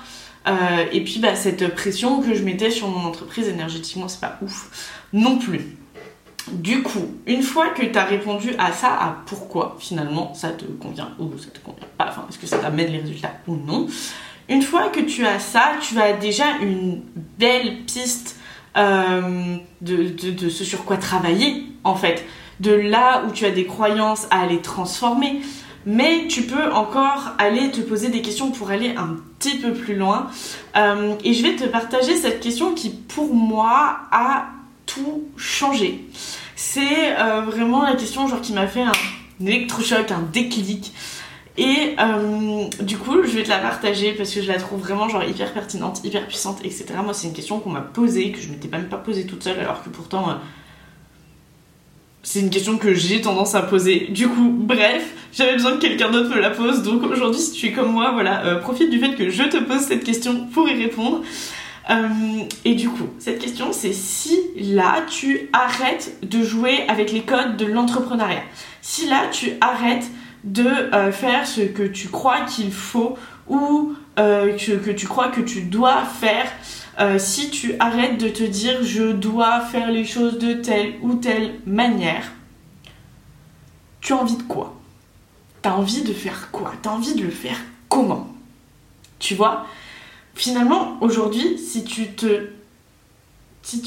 et 0.92 1.04
puis 1.04 1.20
bah, 1.20 1.36
cette 1.36 1.76
pression 1.76 2.20
que 2.20 2.34
je 2.34 2.44
mettais 2.44 2.72
sur 2.72 2.88
mon 2.88 3.08
entreprise 3.08 3.48
énergétiquement, 3.48 4.08
c'est 4.08 4.20
pas 4.20 4.40
ouf 4.42 4.92
non 5.14 5.38
plus. 5.38 5.78
Du 6.52 6.82
coup, 6.82 7.06
une 7.28 7.44
fois 7.44 7.70
que 7.70 7.86
tu 7.86 7.98
as 7.98 8.06
répondu 8.06 8.54
à 8.58 8.72
ça, 8.72 8.90
à 8.94 9.18
pourquoi 9.26 9.78
finalement 9.80 10.34
ça 10.34 10.50
te 10.50 10.66
convient 10.66 11.10
ou 11.20 11.30
ça 11.38 11.50
te 11.52 11.60
convient 11.60 11.88
pas, 11.98 12.08
enfin, 12.10 12.26
est-ce 12.30 12.40
que 12.40 12.48
ça 12.48 12.58
t'amène 12.58 12.92
les 12.92 13.00
résultats 13.00 13.34
ou 13.48 13.56
non, 13.56 13.88
une 14.50 14.62
fois 14.62 14.90
que 14.90 15.00
tu 15.00 15.26
as 15.26 15.40
ça, 15.40 15.74
tu 15.82 16.00
as 16.00 16.14
déjà 16.14 16.58
une 16.62 17.02
belle 17.38 17.84
piste 17.86 18.38
euh, 18.78 19.58
de, 19.82 20.50
ce 20.50 20.64
sur 20.64 20.86
quoi 20.86 20.98
travailler, 20.98 21.66
en 21.84 21.96
fait. 21.96 22.26
De 22.60 22.72
là 22.72 23.24
où 23.26 23.32
tu 23.32 23.46
as 23.46 23.52
des 23.52 23.66
croyances 23.66 24.28
à 24.30 24.42
aller 24.42 24.62
transformer. 24.62 25.42
Mais 25.86 26.28
tu 26.28 26.44
peux 26.44 26.72
encore 26.74 27.32
aller 27.40 27.72
te 27.72 27.82
poser 27.82 28.10
des 28.10 28.22
questions 28.22 28.52
pour 28.52 28.70
aller 28.70 28.94
un 28.96 29.16
petit 29.40 29.58
peu 29.58 29.74
plus 29.74 29.96
loin. 29.96 30.28
Euh, 30.76 31.16
et 31.24 31.34
je 31.34 31.42
vais 31.44 31.56
te 31.56 31.64
partager 31.64 32.16
cette 32.18 32.40
question 32.40 32.74
qui, 32.74 32.90
pour 32.90 33.34
moi, 33.34 34.02
a 34.12 34.46
tout 34.86 35.24
changé. 35.38 36.06
C'est 36.56 37.18
euh, 37.18 37.42
vraiment 37.42 37.84
la 37.84 37.96
question 37.96 38.28
genre 38.28 38.42
qui 38.42 38.54
m'a 38.54 38.68
fait 38.68 38.84
un 38.84 38.92
électrochoc, 39.44 40.12
un 40.12 40.22
déclic. 40.32 40.94
Et 41.58 41.96
euh, 42.00 42.66
du 42.82 42.98
coup, 42.98 43.24
je 43.24 43.32
vais 43.32 43.44
te 43.44 43.50
la 43.50 43.58
partager 43.58 44.14
parce 44.14 44.34
que 44.34 44.42
je 44.42 44.48
la 44.48 44.58
trouve 44.58 44.80
vraiment 44.80 45.08
hyper 45.22 45.54
pertinente, 45.54 46.02
hyper 46.04 46.28
puissante, 46.28 46.60
etc. 46.64 46.86
Moi, 47.04 47.14
c'est 47.14 47.28
une 47.28 47.34
question 47.34 47.60
qu'on 47.60 47.72
m'a 47.72 47.82
posée, 47.82 48.32
que 48.32 48.40
je 48.40 48.50
m'étais 48.50 48.68
même 48.68 48.88
pas 48.88 48.98
posée 48.98 49.26
toute 49.26 49.44
seule, 49.44 49.60
alors 49.60 49.84
que 49.84 49.90
pourtant, 49.90 50.30
euh, 50.30 50.34
c'est 52.24 52.40
une 52.40 52.52
question 52.52 52.78
que 52.78 52.94
j'ai 52.94 53.22
tendance 53.22 53.56
à 53.56 53.64
poser. 53.64 54.08
Du 54.10 54.28
coup, 54.28 54.52
bref, 54.56 55.04
j'avais 55.34 55.54
besoin 55.54 55.74
que 55.74 55.82
quelqu'un 55.82 56.12
d'autre 56.12 56.30
me 56.30 56.40
la 56.40 56.52
pose. 56.52 56.84
Donc 56.84 57.04
aujourd'hui, 57.04 57.42
si 57.42 57.54
tu 57.54 57.68
es 57.68 57.72
comme 57.72 57.92
moi, 57.92 58.12
voilà, 58.14 58.58
profite 58.58 58.90
du 58.90 59.00
fait 59.00 59.16
que 59.16 59.30
je 59.30 59.44
te 59.44 59.58
pose 59.58 59.82
cette 59.82 60.04
question 60.04 60.48
pour 60.54 60.70
y 60.70 60.82
répondre. 60.82 61.22
Et 62.64 62.76
du 62.76 62.90
coup, 62.90 63.08
cette 63.20 63.40
question, 63.40 63.74
c'est 63.74 63.94
si 63.94 64.40
là, 64.56 65.04
tu 65.10 65.50
arrêtes 65.52 66.18
de 66.24 66.44
jouer 66.44 66.86
avec 66.88 67.12
les 67.12 67.22
codes 67.22 67.58
de 67.58 67.66
l'entrepreneuriat. 67.66 68.44
Si 68.82 69.08
là, 69.08 69.28
tu 69.32 69.54
arrêtes 69.60 70.10
de 70.44 70.66
euh, 70.66 71.12
faire 71.12 71.46
ce 71.46 71.62
que 71.62 71.84
tu 71.84 72.10
crois 72.10 72.42
qu'il 72.42 72.72
faut 72.72 73.18
ou 73.48 73.94
euh, 74.20 74.58
que, 74.58 74.92
tu 74.92 75.08
crois 75.08 75.30
que 75.30 75.42
tu 75.42 75.64
dois 75.64 76.04
faire. 76.04 76.52
Euh, 77.00 77.20
si 77.20 77.50
tu 77.50 77.74
arrêtes 77.80 78.20
de 78.20 78.30
te 78.30 78.44
dire 78.44 78.84
je 78.84 79.12
dois 79.12 79.62
faire 79.62 79.92
les 79.92 80.06
choses 80.06 80.40
de 80.40 80.54
telle 80.54 80.96
ou 81.02 81.16
telle 81.16 81.56
manière, 81.66 82.32
tu 84.02 84.14
as 84.14 84.18
envie 84.18 84.38
de 84.38 84.44
quoi? 84.44 84.76
T'as 85.62 85.74
envie 85.74 86.02
de 86.02 86.14
faire 86.14 86.50
quoi? 86.52 86.74
T'as 86.82 86.92
envie 86.92 87.14
de 87.14 87.24
le 87.24 87.30
faire 87.30 87.58
comment? 87.88 88.34
Tu 89.20 89.36
vois? 89.36 89.68
Finalement, 90.36 90.98
aujourd'hui, 91.02 91.58
si 91.58 91.84
tu 91.84 92.08
te 92.14 92.48
si 93.64 93.78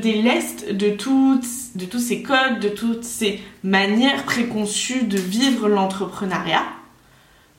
délestes 0.00 0.72
de, 0.72 0.90
de 0.90 1.84
tous 1.84 1.98
ces 1.98 2.22
codes, 2.22 2.60
de 2.60 2.68
toutes 2.68 3.04
ces 3.04 3.40
manières 3.62 4.24
préconçues 4.24 5.04
de 5.04 5.18
vivre 5.18 5.68
l'entrepreneuriat, 5.68 6.64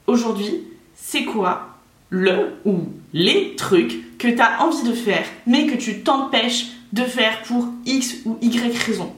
aujourd'hui, 0.07 0.63
c'est 0.95 1.25
quoi 1.25 1.77
le 2.09 2.53
ou 2.65 2.85
les 3.13 3.55
trucs 3.55 4.17
que 4.17 4.27
tu 4.27 4.41
as 4.41 4.63
envie 4.63 4.87
de 4.87 4.93
faire, 4.93 5.25
mais 5.45 5.67
que 5.67 5.75
tu 5.75 6.01
t'empêches 6.01 6.67
de 6.93 7.03
faire 7.03 7.41
pour 7.43 7.67
X 7.85 8.17
ou 8.25 8.37
Y 8.41 8.77
raison? 8.77 9.13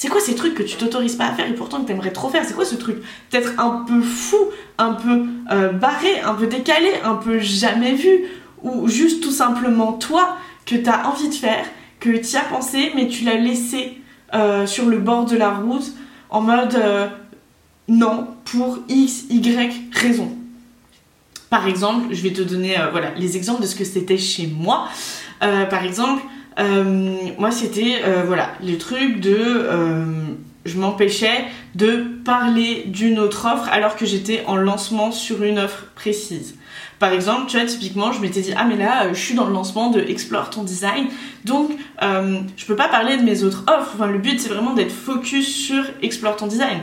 C'est 0.00 0.06
quoi 0.06 0.20
ces 0.20 0.36
trucs 0.36 0.54
que 0.54 0.62
tu 0.62 0.76
t'autorises 0.76 1.16
pas 1.16 1.26
à 1.26 1.32
faire 1.32 1.48
et 1.48 1.54
pourtant 1.54 1.80
que 1.80 1.86
tu 1.86 1.92
aimerais 1.92 2.12
trop 2.12 2.28
faire? 2.28 2.44
C'est 2.44 2.54
quoi 2.54 2.64
ce 2.64 2.76
truc? 2.76 2.98
Peut-être 3.30 3.58
un 3.58 3.84
peu 3.84 4.00
fou, 4.00 4.36
un 4.78 4.92
peu 4.92 5.24
euh, 5.50 5.72
barré, 5.72 6.20
un 6.20 6.34
peu 6.34 6.46
décalé, 6.46 6.92
un 7.02 7.16
peu 7.16 7.40
jamais 7.40 7.94
vu, 7.94 8.26
ou 8.62 8.86
juste 8.86 9.20
tout 9.20 9.32
simplement 9.32 9.94
toi 9.94 10.36
que 10.66 10.76
tu 10.76 10.88
as 10.88 11.08
envie 11.08 11.28
de 11.28 11.34
faire, 11.34 11.66
que 11.98 12.10
tu 12.10 12.36
as 12.36 12.44
pensé, 12.44 12.92
mais 12.94 13.08
tu 13.08 13.24
l'as 13.24 13.38
laissé 13.38 13.98
euh, 14.34 14.68
sur 14.68 14.86
le 14.86 14.98
bord 14.98 15.24
de 15.24 15.36
la 15.36 15.50
route 15.50 15.92
en 16.30 16.42
mode 16.42 16.76
euh, 16.76 17.08
non 17.88 18.28
pour 18.44 18.78
X, 18.88 19.24
Y 19.30 19.90
raison. 19.90 20.30
Par 21.50 21.66
exemple, 21.66 22.14
je 22.14 22.22
vais 22.22 22.32
te 22.32 22.42
donner 22.42 22.76
voilà, 22.92 23.10
les 23.16 23.36
exemples 23.36 23.62
de 23.62 23.66
ce 23.66 23.74
que 23.74 23.84
c'était 23.84 24.16
chez 24.16 24.46
moi. 24.46 24.86
par 25.40 25.82
exemple, 25.82 26.22
moi 26.58 27.50
c'était 27.50 28.02
voilà, 28.26 28.50
le 28.62 28.76
truc 28.78 29.20
de 29.20 29.68
je 30.64 30.78
m'empêchais 30.78 31.44
de 31.74 32.04
parler 32.24 32.84
d'une 32.86 33.18
autre 33.18 33.46
offre 33.46 33.68
alors 33.72 33.96
que 33.96 34.06
j'étais 34.06 34.44
en 34.46 34.56
lancement 34.56 35.10
sur 35.10 35.42
une 35.42 35.58
offre 35.58 35.86
précise. 35.94 36.54
Par 36.98 37.12
exemple, 37.12 37.46
tu 37.48 37.56
vois, 37.56 37.66
typiquement, 37.66 38.12
je 38.12 38.20
m'étais 38.20 38.40
dit, 38.40 38.52
ah 38.56 38.64
mais 38.64 38.76
là, 38.76 39.04
euh, 39.04 39.14
je 39.14 39.20
suis 39.20 39.34
dans 39.34 39.46
le 39.46 39.52
lancement 39.52 39.90
de 39.90 40.00
Explore 40.00 40.50
ton 40.50 40.64
design, 40.64 41.06
donc 41.44 41.70
euh, 42.02 42.40
je 42.56 42.66
peux 42.66 42.74
pas 42.74 42.88
parler 42.88 43.16
de 43.16 43.22
mes 43.22 43.44
autres 43.44 43.64
offres. 43.68 43.92
Enfin, 43.94 44.08
le 44.08 44.18
but, 44.18 44.40
c'est 44.40 44.48
vraiment 44.48 44.74
d'être 44.74 44.92
focus 44.92 45.46
sur 45.46 45.84
Explore 46.02 46.36
ton 46.36 46.48
design. 46.48 46.80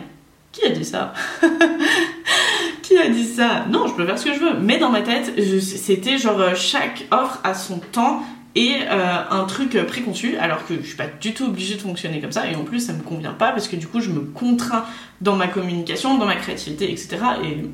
Qui 0.53 0.65
a 0.65 0.69
dit 0.69 0.85
ça? 0.85 1.13
Qui 2.81 2.97
a 2.97 3.09
dit 3.09 3.25
ça? 3.25 3.65
Non, 3.69 3.87
je 3.87 3.93
peux 3.93 4.05
faire 4.05 4.17
ce 4.17 4.25
que 4.25 4.33
je 4.33 4.39
veux. 4.39 4.53
Mais 4.61 4.77
dans 4.77 4.89
ma 4.89 5.01
tête, 5.01 5.33
c'était 5.59 6.17
genre 6.17 6.39
euh, 6.39 6.55
chaque 6.55 7.05
offre 7.11 7.41
a 7.43 7.53
son 7.53 7.79
temps 7.79 8.23
et 8.55 8.75
un 8.87 9.43
truc 9.43 9.77
préconçu 9.85 10.37
alors 10.37 10.65
que 10.65 10.75
je 10.75 10.87
suis 10.87 10.95
pas 10.95 11.07
du 11.19 11.33
tout 11.33 11.45
obligée 11.45 11.75
de 11.75 11.81
fonctionner 11.81 12.21
comme 12.21 12.31
ça 12.31 12.49
et 12.49 12.55
en 12.55 12.63
plus 12.63 12.79
ça 12.79 12.93
me 12.93 13.01
convient 13.01 13.33
pas 13.33 13.51
parce 13.51 13.67
que 13.67 13.75
du 13.75 13.85
coup 13.85 13.99
je 13.99 14.09
me 14.09 14.21
contrains 14.21 14.85
dans 15.19 15.35
ma 15.35 15.47
communication, 15.47 16.17
dans 16.17 16.25
ma 16.25 16.35
créativité, 16.35 16.89
etc. 16.89 17.17
Et 17.43 17.65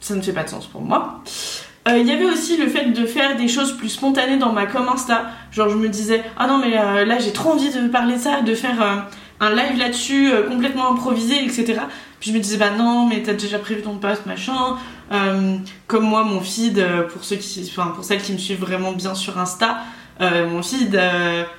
ça 0.00 0.14
ne 0.14 0.22
fait 0.22 0.32
pas 0.32 0.44
de 0.44 0.48
sens 0.48 0.66
pour 0.66 0.82
moi. 0.82 1.22
Euh, 1.88 1.98
il 1.98 2.06
y 2.06 2.10
avait 2.10 2.24
aussi 2.24 2.56
le 2.56 2.68
fait 2.68 2.86
de 2.86 3.06
faire 3.06 3.36
des 3.36 3.48
choses 3.48 3.76
plus 3.76 3.90
spontanées 3.90 4.38
dans 4.38 4.52
ma 4.52 4.66
com 4.66 4.88
Insta. 4.92 5.26
Genre 5.52 5.68
je 5.68 5.76
me 5.76 5.88
disais, 5.88 6.24
ah 6.36 6.46
non 6.46 6.58
mais 6.58 6.76
euh, 6.76 7.04
là 7.04 7.18
j'ai 7.18 7.32
trop 7.32 7.50
envie 7.50 7.70
de 7.70 7.88
parler 7.88 8.14
de 8.14 8.20
ça, 8.20 8.40
de 8.42 8.54
faire 8.54 8.82
euh, 8.82 8.96
un 9.38 9.50
live 9.50 9.78
là-dessus 9.78 10.32
complètement 10.48 10.90
improvisé, 10.90 11.44
etc. 11.44 11.80
Puis 12.18 12.30
je 12.30 12.36
me 12.36 12.42
disais, 12.42 12.56
bah 12.56 12.70
non 12.70 13.06
mais 13.06 13.22
t'as 13.22 13.34
déjà 13.34 13.58
prévu 13.58 13.82
ton 13.82 13.96
post, 13.98 14.26
machin. 14.26 14.76
Comme 15.86 16.04
moi 16.04 16.24
mon 16.24 16.40
feed, 16.40 16.84
pour 17.12 17.24
ceux 17.24 17.36
qui, 17.36 17.72
pour 17.94 18.04
celles 18.04 18.22
qui 18.22 18.32
me 18.32 18.38
suivent 18.38 18.60
vraiment 18.60 18.92
bien 18.92 19.14
sur 19.14 19.38
Insta, 19.38 19.78
mon 20.20 20.62
feed, 20.62 21.00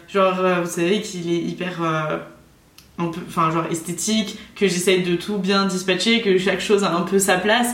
genre 0.08 0.36
vous 0.62 0.70
savez 0.70 1.01
qu'il 1.01 1.32
est 1.32 1.39
hyper 1.39 1.82
enfin 3.00 3.51
genre 3.51 3.66
esthétique, 3.72 4.38
que 4.56 4.68
j'essaye 4.68 5.04
de 5.04 5.16
tout 5.16 5.38
bien 5.38 5.66
dispatcher, 5.66 6.22
que 6.22 6.38
chaque 6.38 6.62
chose 6.62 6.84
a 6.84 6.94
un 6.94 7.01
peu 7.01 7.20
sa 7.20 7.38
place. 7.38 7.70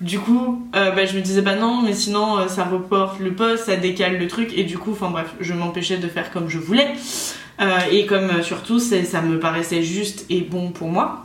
Du 0.00 0.20
coup, 0.20 0.68
euh, 0.76 0.92
bah, 0.92 1.06
je 1.06 1.16
me 1.16 1.20
disais, 1.20 1.42
bah 1.42 1.56
non, 1.56 1.82
mais 1.82 1.92
sinon, 1.92 2.38
euh, 2.38 2.46
ça 2.46 2.62
reporte 2.64 3.18
le 3.18 3.32
poste, 3.32 3.64
ça 3.64 3.76
décale 3.76 4.18
le 4.18 4.28
truc, 4.28 4.52
et 4.56 4.62
du 4.62 4.78
coup, 4.78 4.92
enfin 4.92 5.10
bref, 5.10 5.34
je 5.40 5.52
m'empêchais 5.54 5.96
de 5.96 6.06
faire 6.06 6.30
comme 6.30 6.48
je 6.48 6.58
voulais. 6.58 6.92
Euh, 7.60 7.78
et 7.90 8.06
comme 8.06 8.42
surtout, 8.44 8.78
ça 8.78 9.22
me 9.22 9.40
paraissait 9.40 9.82
juste 9.82 10.24
et 10.30 10.42
bon 10.42 10.70
pour 10.70 10.88
moi. 10.88 11.24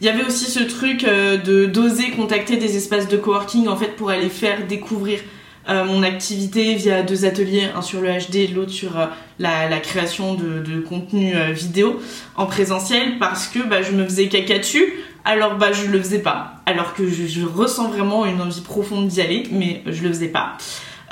Il 0.00 0.06
y 0.06 0.08
avait 0.08 0.24
aussi 0.24 0.50
ce 0.50 0.60
truc 0.60 1.04
de 1.04 1.66
d'oser 1.66 2.10
contacter 2.10 2.56
des 2.56 2.76
espaces 2.76 3.08
de 3.08 3.16
coworking 3.16 3.68
en 3.68 3.76
fait 3.76 3.96
pour 3.96 4.10
aller 4.10 4.28
faire 4.28 4.66
découvrir 4.66 5.20
mon 5.68 6.02
activité 6.02 6.74
via 6.74 7.02
deux 7.02 7.24
ateliers, 7.24 7.68
un 7.74 7.80
sur 7.80 8.02
le 8.02 8.08
HD, 8.08 8.52
l'autre 8.54 8.72
sur 8.72 8.92
la, 9.38 9.78
création 9.78 10.34
de, 10.34 10.60
de 10.60 10.80
contenu 10.80 11.32
vidéo 11.52 12.00
en 12.36 12.46
présentiel 12.46 13.18
parce 13.18 13.46
que 13.46 13.60
bah, 13.60 13.80
je 13.82 13.92
me 13.92 14.04
faisais 14.04 14.28
caca 14.28 14.58
dessus 14.58 14.92
alors 15.24 15.56
bah 15.56 15.72
je 15.72 15.86
le 15.86 15.98
faisais 15.98 16.18
pas. 16.18 16.56
Alors 16.66 16.94
que 16.94 17.08
je, 17.08 17.44
ressens 17.44 17.88
vraiment 17.88 18.26
une 18.26 18.40
envie 18.40 18.60
profonde 18.60 19.08
d'y 19.08 19.20
aller, 19.20 19.44
mais 19.50 19.82
je 19.86 20.02
le 20.02 20.08
faisais 20.10 20.28
pas. 20.28 20.56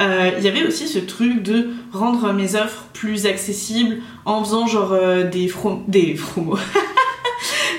Euh, 0.00 0.30
il 0.38 0.44
y 0.44 0.48
avait 0.48 0.64
aussi 0.66 0.88
ce 0.88 0.98
truc 0.98 1.42
de 1.42 1.70
rendre 1.92 2.32
mes 2.32 2.54
offres 2.54 2.86
plus 2.92 3.26
accessibles 3.26 3.98
en 4.24 4.42
faisant 4.42 4.66
genre 4.66 4.92
euh, 4.92 5.24
des 5.24 5.48
from 5.48 5.84
des 5.86 6.14
promos 6.14 6.56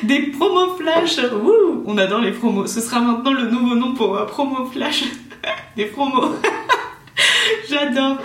des 0.04 0.28
promos 0.28 0.76
flash. 0.76 1.18
Ouh, 1.20 1.84
on 1.86 1.98
adore 1.98 2.22
les 2.22 2.32
promos. 2.32 2.68
Ce 2.68 2.82
sera 2.82 3.00
maintenant 3.00 3.34
le 3.34 3.50
nouveau 3.50 3.76
nom 3.76 3.94
pour 3.94 4.16
euh, 4.16 4.26
promo 4.26 4.66
flash. 4.66 5.04
Des 5.76 5.86
promos. 5.86 6.36
J'adore. 7.70 8.18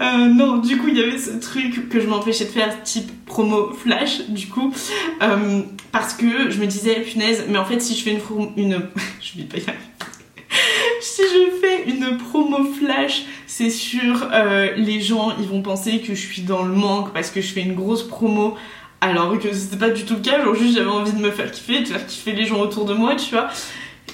Euh, 0.00 0.26
non, 0.28 0.58
du 0.58 0.78
coup, 0.78 0.88
il 0.88 0.98
y 0.98 1.02
avait 1.02 1.18
ce 1.18 1.32
truc 1.38 1.88
que 1.88 2.00
je 2.00 2.06
m'empêchais 2.06 2.44
de 2.44 2.50
faire, 2.50 2.82
type 2.82 3.10
promo 3.26 3.72
flash, 3.72 4.28
du 4.28 4.48
coup, 4.48 4.72
euh, 5.22 5.62
parce 5.90 6.14
que 6.14 6.50
je 6.50 6.60
me 6.60 6.66
disais, 6.66 7.00
punaise, 7.00 7.44
mais 7.48 7.58
en 7.58 7.64
fait, 7.64 7.80
si 7.80 7.96
je 7.96 8.02
fais 8.02 8.12
une, 8.12 8.52
une... 8.56 8.82
je 9.20 9.42
pas 9.42 9.58
si 11.00 11.22
je 11.22 11.56
fais 11.60 11.90
une 11.90 12.16
promo 12.16 12.64
flash, 12.64 13.24
c'est 13.46 13.70
sûr, 13.70 14.28
les 14.76 15.00
gens, 15.00 15.34
ils 15.40 15.48
vont 15.48 15.62
penser 15.62 16.00
que 16.00 16.14
je 16.14 16.20
suis 16.20 16.42
dans 16.42 16.62
le 16.62 16.72
manque 16.72 17.12
parce 17.12 17.30
que 17.30 17.40
je 17.40 17.52
fais 17.52 17.62
une 17.62 17.74
grosse 17.74 18.06
promo 18.06 18.56
alors 19.02 19.36
que 19.36 19.52
c'était 19.52 19.76
pas 19.76 19.90
du 19.90 20.04
tout 20.04 20.14
le 20.14 20.20
cas, 20.20 20.42
genre 20.42 20.54
juste 20.54 20.76
j'avais 20.76 20.88
envie 20.88 21.12
de 21.12 21.18
me 21.18 21.32
faire 21.32 21.50
kiffer, 21.50 21.80
de 21.80 21.88
faire 21.88 22.06
kiffer 22.06 22.32
les 22.32 22.46
gens 22.46 22.60
autour 22.60 22.84
de 22.84 22.94
moi, 22.94 23.16
tu 23.16 23.34
vois. 23.34 23.48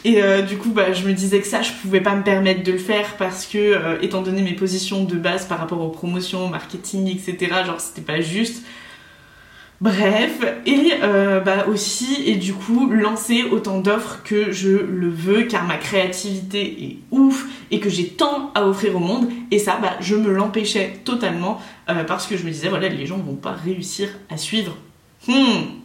Et 0.04 0.22
euh, 0.22 0.40
du 0.40 0.56
coup, 0.56 0.70
bah, 0.70 0.92
je 0.92 1.06
me 1.06 1.12
disais 1.12 1.40
que 1.40 1.46
ça, 1.46 1.60
je 1.60 1.72
pouvais 1.82 2.00
pas 2.00 2.14
me 2.14 2.22
permettre 2.22 2.62
de 2.62 2.72
le 2.72 2.78
faire 2.78 3.16
parce 3.18 3.44
que, 3.46 3.58
euh, 3.58 3.98
étant 4.00 4.22
donné 4.22 4.40
mes 4.40 4.54
positions 4.54 5.04
de 5.04 5.16
base 5.16 5.46
par 5.46 5.58
rapport 5.58 5.80
aux 5.82 5.90
promotions, 5.90 6.46
au 6.46 6.48
marketing, 6.48 7.08
etc., 7.08 7.52
genre 7.66 7.80
c'était 7.80 8.00
pas 8.00 8.20
juste. 8.20 8.64
Bref, 9.80 10.40
et 10.66 10.94
euh, 11.02 11.38
bah 11.38 11.66
aussi, 11.68 12.24
et 12.26 12.34
du 12.34 12.52
coup, 12.52 12.90
lancer 12.90 13.44
autant 13.44 13.78
d'offres 13.78 14.24
que 14.24 14.50
je 14.50 14.70
le 14.70 15.08
veux, 15.08 15.44
car 15.44 15.64
ma 15.66 15.76
créativité 15.76 16.84
est 16.84 16.96
ouf 17.12 17.46
et 17.70 17.78
que 17.78 17.88
j'ai 17.88 18.08
tant 18.08 18.50
à 18.56 18.66
offrir 18.66 18.96
au 18.96 18.98
monde. 18.98 19.28
Et 19.52 19.60
ça, 19.60 19.78
bah, 19.80 19.96
je 20.00 20.16
me 20.16 20.32
l'empêchais 20.32 20.98
totalement 21.04 21.60
parce 22.08 22.26
que 22.26 22.36
je 22.36 22.44
me 22.44 22.50
disais, 22.50 22.68
voilà, 22.68 22.88
les 22.88 23.06
gens 23.06 23.18
vont 23.18 23.36
pas 23.36 23.52
réussir 23.52 24.08
à 24.30 24.36
suivre. 24.36 24.76
Hmm. 25.28 25.78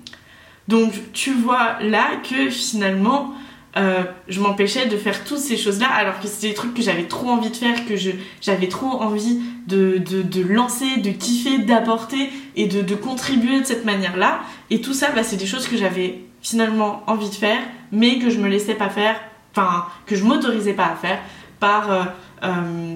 Donc, 0.67 0.93
tu 1.13 1.33
vois 1.33 1.77
là 1.81 2.17
que 2.27 2.49
finalement, 2.49 3.33
euh, 3.75 4.03
je 4.27 4.39
m'empêchais 4.39 4.85
de 4.85 4.97
faire 4.97 5.23
toutes 5.23 5.39
ces 5.39 5.57
choses-là 5.57 5.87
alors 5.89 6.19
que 6.19 6.27
c'était 6.27 6.49
des 6.49 6.53
trucs 6.53 6.75
que 6.75 6.83
j'avais 6.83 7.07
trop 7.07 7.29
envie 7.29 7.49
de 7.49 7.55
faire, 7.55 7.85
que 7.85 7.95
j'avais 8.39 8.67
trop 8.67 9.01
envie 9.01 9.39
de, 9.67 9.97
de, 9.97 10.41
lancer, 10.41 10.97
de 10.97 11.09
kiffer, 11.09 11.57
d'apporter 11.57 12.29
et 12.55 12.67
de, 12.67 12.81
de, 12.81 12.95
contribuer 12.95 13.61
de 13.61 13.65
cette 13.65 13.83
manière-là. 13.83 14.41
Et 14.69 14.81
tout 14.81 14.93
ça, 14.93 15.09
bah, 15.15 15.23
c'est 15.23 15.37
des 15.37 15.47
choses 15.47 15.67
que 15.67 15.75
j'avais 15.75 16.19
finalement 16.41 17.01
envie 17.07 17.29
de 17.29 17.35
faire, 17.35 17.61
mais 17.91 18.19
que 18.19 18.29
je 18.29 18.37
me 18.37 18.47
laissais 18.47 18.75
pas 18.75 18.89
faire, 18.89 19.19
enfin, 19.55 19.87
que 20.05 20.15
je 20.15 20.23
m'autorisais 20.23 20.73
pas 20.73 20.87
à 20.87 20.95
faire 20.95 21.19
par 21.59 21.91
euh, 21.91 22.03
euh, 22.43 22.95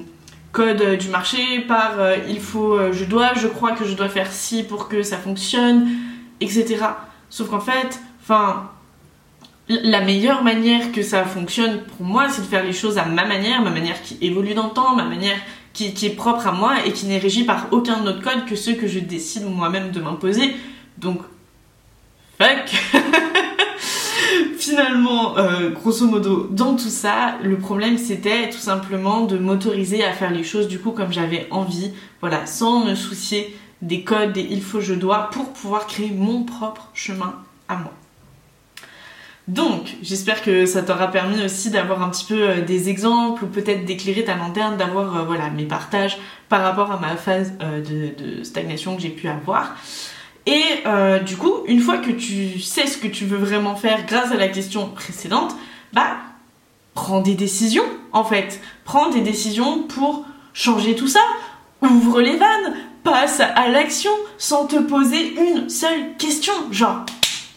code 0.51 0.97
du 0.99 1.07
marché, 1.07 1.61
par 1.67 1.93
il 2.27 2.39
faut, 2.39 2.91
je 2.91 3.05
dois, 3.05 3.33
je 3.35 3.47
crois 3.47 3.71
que 3.71 3.85
je 3.85 3.93
dois 3.93 4.09
faire 4.09 4.31
ci 4.31 4.63
pour 4.63 4.89
que 4.89 5.01
ça 5.01 5.17
fonctionne, 5.17 5.87
etc. 6.39 6.77
Sauf 7.29 7.49
qu'en 7.49 7.59
fait, 7.59 7.99
enfin, 8.21 8.69
la 9.69 10.01
meilleure 10.01 10.43
manière 10.43 10.91
que 10.91 11.03
ça 11.03 11.25
fonctionne 11.25 11.81
pour 11.83 12.05
moi, 12.05 12.29
c'est 12.29 12.41
de 12.41 12.47
faire 12.47 12.63
les 12.63 12.73
choses 12.73 12.97
à 12.97 13.05
ma 13.05 13.25
manière, 13.25 13.61
ma 13.61 13.69
manière 13.69 14.01
qui 14.01 14.17
évolue 14.21 14.53
dans 14.53 14.67
le 14.67 14.73
temps, 14.73 14.95
ma 14.95 15.03
manière 15.03 15.37
qui, 15.73 15.93
est 16.05 16.15
propre 16.15 16.47
à 16.47 16.51
moi 16.51 16.85
et 16.85 16.91
qui 16.91 17.05
n'est 17.05 17.19
régie 17.19 17.43
par 17.43 17.67
aucun 17.71 18.03
autre 18.05 18.21
code 18.21 18.45
que 18.45 18.55
ceux 18.55 18.73
que 18.73 18.87
je 18.87 18.99
décide 18.99 19.43
moi-même 19.45 19.91
de 19.91 19.99
m'imposer. 19.99 20.55
Donc, 20.97 21.21
fuck 22.39 22.73
Finalement, 24.57 25.37
euh, 25.37 25.69
grosso 25.69 26.05
modo, 26.07 26.47
dans 26.51 26.75
tout 26.75 26.89
ça, 26.89 27.37
le 27.43 27.57
problème 27.57 27.97
c'était 27.97 28.49
tout 28.49 28.57
simplement 28.57 29.21
de 29.21 29.37
m'autoriser 29.37 30.03
à 30.03 30.11
faire 30.11 30.31
les 30.31 30.43
choses 30.43 30.67
du 30.67 30.79
coup 30.79 30.91
comme 30.91 31.13
j'avais 31.13 31.47
envie, 31.51 31.91
voilà, 32.19 32.45
sans 32.45 32.83
me 32.83 32.95
soucier 32.95 33.55
des 33.81 34.03
codes, 34.03 34.33
des 34.33 34.45
il 34.49 34.61
faut, 34.61 34.81
je 34.81 34.93
dois, 34.93 35.29
pour 35.31 35.53
pouvoir 35.53 35.87
créer 35.87 36.11
mon 36.11 36.43
propre 36.43 36.89
chemin 36.93 37.35
à 37.69 37.77
moi. 37.77 37.93
Donc, 39.47 39.95
j'espère 40.01 40.41
que 40.41 40.65
ça 40.65 40.83
t'aura 40.83 41.07
permis 41.07 41.41
aussi 41.43 41.69
d'avoir 41.69 42.01
un 42.01 42.09
petit 42.09 42.25
peu 42.25 42.49
euh, 42.49 42.61
des 42.61 42.89
exemples 42.89 43.45
ou 43.45 43.47
peut-être 43.47 43.85
d'éclairer 43.85 44.25
ta 44.25 44.35
lanterne, 44.35 44.75
d'avoir 44.75 45.15
euh, 45.15 45.23
voilà 45.23 45.49
mes 45.49 45.63
partages 45.63 46.17
par 46.49 46.61
rapport 46.61 46.91
à 46.91 46.99
ma 46.99 47.15
phase 47.15 47.53
euh, 47.61 47.81
de, 47.81 48.43
stagnation 48.43 48.97
que 48.97 49.01
j'ai 49.01 49.09
pu 49.09 49.29
avoir. 49.29 49.75
Et 50.45 50.63
du 51.25 51.35
coup, 51.35 51.55
une 51.65 51.81
fois 51.81 51.97
que 51.97 52.09
tu 52.09 52.61
sais 52.61 52.87
ce 52.87 52.97
que 52.97 53.07
tu 53.07 53.25
veux 53.25 53.37
vraiment 53.37 53.75
faire 53.75 54.05
grâce 54.05 54.31
à 54.31 54.37
la 54.37 54.47
question 54.47 54.87
précédente, 54.87 55.53
bah 55.91 56.15
prends 56.93 57.19
des 57.19 57.35
décisions 57.35 57.83
en 58.13 58.23
fait. 58.23 58.61
Prends 58.85 59.09
des 59.09 59.19
décisions 59.19 59.83
pour 59.83 60.25
changer 60.53 60.95
tout 60.95 61.09
ça. 61.09 61.19
Ouvre 61.81 62.21
les 62.21 62.37
vannes, 62.37 62.75
passe 63.03 63.41
à 63.41 63.67
l'action 63.67 64.11
sans 64.37 64.67
te 64.67 64.77
poser 64.77 65.35
une 65.35 65.69
seule 65.69 66.15
question. 66.17 66.53
Genre, 66.71 67.05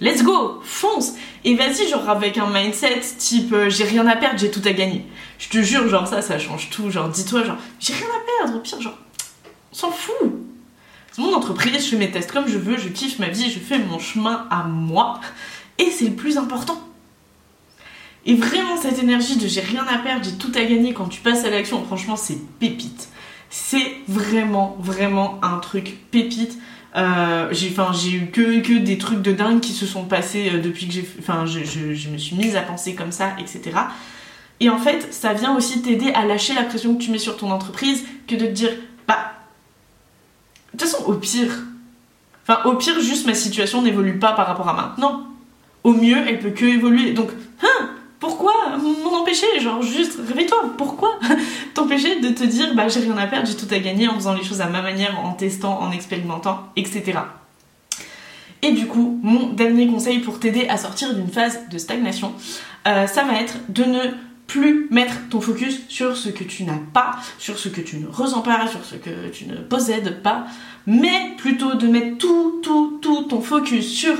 let's 0.00 0.24
go, 0.24 0.60
fonce. 0.64 1.12
Et 1.44 1.54
vas-y, 1.54 1.88
genre 1.88 2.08
avec 2.08 2.36
un 2.38 2.46
mindset 2.46 3.00
type 3.16 3.52
euh, 3.52 3.70
j'ai 3.70 3.84
rien 3.84 4.06
à 4.06 4.16
perdre, 4.16 4.38
j'ai 4.38 4.50
tout 4.50 4.62
à 4.64 4.72
gagner. 4.72 5.06
Je 5.38 5.48
te 5.48 5.62
jure, 5.62 5.88
genre 5.88 6.06
ça, 6.06 6.20
ça 6.20 6.38
change 6.38 6.68
tout. 6.70 6.90
Genre 6.90 7.08
dis-toi, 7.08 7.44
genre 7.44 7.56
j'ai 7.78 7.94
rien 7.94 8.06
à 8.06 8.38
perdre, 8.38 8.58
au 8.58 8.60
pire, 8.60 8.80
genre 8.80 8.98
on 9.72 9.74
s'en 9.74 9.90
fout. 9.90 10.14
C'est 11.12 11.22
mon 11.22 11.34
entreprise, 11.34 11.84
je 11.84 11.90
fais 11.90 11.96
mes 11.96 12.10
tests 12.10 12.30
comme 12.30 12.46
je 12.46 12.58
veux, 12.58 12.76
je 12.78 12.88
kiffe 12.88 13.18
ma 13.18 13.28
vie, 13.28 13.50
je 13.50 13.58
fais 13.58 13.78
mon 13.78 13.98
chemin 13.98 14.46
à 14.50 14.64
moi. 14.64 15.20
Et 15.78 15.90
c'est 15.90 16.04
le 16.04 16.14
plus 16.14 16.36
important. 16.36 16.78
Et 18.26 18.34
vraiment, 18.34 18.76
cette 18.76 19.02
énergie 19.02 19.36
de 19.36 19.46
j'ai 19.46 19.62
rien 19.62 19.86
à 19.86 19.98
perdre, 19.98 20.24
j'ai 20.24 20.36
tout 20.36 20.52
à 20.54 20.62
gagner 20.62 20.92
quand 20.92 21.06
tu 21.06 21.20
passes 21.20 21.44
à 21.44 21.50
l'action, 21.50 21.82
franchement, 21.84 22.16
c'est 22.16 22.38
pépite. 22.58 23.08
C'est 23.48 23.96
vraiment, 24.06 24.76
vraiment 24.78 25.40
un 25.42 25.58
truc 25.58 25.96
pépite. 26.10 26.58
Euh, 26.96 27.48
j'ai 27.52 27.72
j'ai 27.92 28.10
eu 28.16 28.30
que, 28.32 28.60
que 28.60 28.78
des 28.78 28.98
trucs 28.98 29.22
de 29.22 29.30
dingue 29.30 29.60
qui 29.60 29.72
se 29.72 29.86
sont 29.86 30.06
passés 30.06 30.50
euh, 30.52 30.60
depuis 30.60 30.88
que 30.88 30.92
j'ai 30.92 31.08
enfin 31.20 31.46
je, 31.46 31.60
je, 31.62 32.08
me 32.08 32.18
suis 32.18 32.34
mise 32.34 32.56
à 32.56 32.62
penser 32.62 32.96
comme 32.96 33.12
ça 33.12 33.36
etc 33.38 33.76
et 34.58 34.68
en 34.70 34.78
fait 34.78 35.14
ça 35.14 35.32
vient 35.32 35.54
aussi 35.56 35.82
t'aider 35.82 36.10
à 36.14 36.24
lâcher 36.24 36.52
la 36.52 36.64
pression 36.64 36.96
que 36.96 37.00
tu 37.00 37.12
mets 37.12 37.18
sur 37.18 37.36
ton 37.36 37.52
entreprise 37.52 38.04
que 38.26 38.34
de 38.34 38.46
te 38.46 38.50
dire 38.50 38.72
bah 39.06 39.34
de 40.74 40.80
toute 40.80 40.90
façon 40.90 41.04
au 41.04 41.14
pire 41.14 41.62
enfin 42.42 42.68
au 42.68 42.74
pire 42.74 42.98
juste 43.00 43.24
ma 43.24 43.34
situation 43.34 43.82
n'évolue 43.82 44.18
pas 44.18 44.32
par 44.32 44.48
rapport 44.48 44.68
à 44.68 44.72
maintenant. 44.72 45.28
Au 45.84 45.92
mieux 45.92 46.18
elle 46.26 46.40
peut 46.40 46.50
que 46.50 46.64
évoluer. 46.64 47.12
Donc 47.12 47.30
hein 47.62 47.90
pourquoi 48.20 48.52
m'en 49.02 49.20
empêcher 49.20 49.46
Genre 49.60 49.82
juste 49.82 50.18
réveille-toi, 50.28 50.74
pourquoi 50.76 51.18
t'empêcher 51.74 52.20
de 52.20 52.28
te 52.28 52.44
dire 52.44 52.74
bah 52.74 52.88
j'ai 52.88 53.00
rien 53.00 53.16
à 53.16 53.26
perdre, 53.26 53.48
j'ai 53.48 53.56
tout 53.56 53.72
à 53.74 53.78
gagner 53.78 54.06
en 54.08 54.14
faisant 54.14 54.34
les 54.34 54.44
choses 54.44 54.60
à 54.60 54.66
ma 54.66 54.82
manière, 54.82 55.18
en 55.18 55.32
testant, 55.32 55.80
en 55.80 55.90
expérimentant, 55.90 56.68
etc. 56.76 57.18
Et 58.62 58.72
du 58.72 58.86
coup, 58.86 59.18
mon 59.22 59.48
dernier 59.48 59.86
conseil 59.86 60.18
pour 60.18 60.38
t'aider 60.38 60.68
à 60.68 60.76
sortir 60.76 61.14
d'une 61.14 61.28
phase 61.28 61.68
de 61.70 61.78
stagnation, 61.78 62.34
euh, 62.86 63.06
ça 63.06 63.24
va 63.24 63.40
être 63.40 63.54
de 63.70 63.84
ne 63.84 64.00
plus 64.46 64.88
mettre 64.90 65.14
ton 65.30 65.40
focus 65.40 65.80
sur 65.88 66.16
ce 66.16 66.28
que 66.28 66.44
tu 66.44 66.64
n'as 66.64 66.80
pas, 66.92 67.12
sur 67.38 67.58
ce 67.58 67.68
que 67.68 67.80
tu 67.80 67.96
ne 67.98 68.06
ressens 68.08 68.42
pas, 68.42 68.66
sur 68.66 68.84
ce 68.84 68.96
que 68.96 69.28
tu 69.32 69.46
ne 69.46 69.56
possèdes 69.56 70.22
pas, 70.22 70.46
mais 70.86 71.34
plutôt 71.38 71.74
de 71.74 71.86
mettre 71.86 72.18
tout, 72.18 72.60
tout, 72.62 72.98
tout 73.00 73.22
ton 73.22 73.40
focus 73.40 73.88
sur 73.88 74.14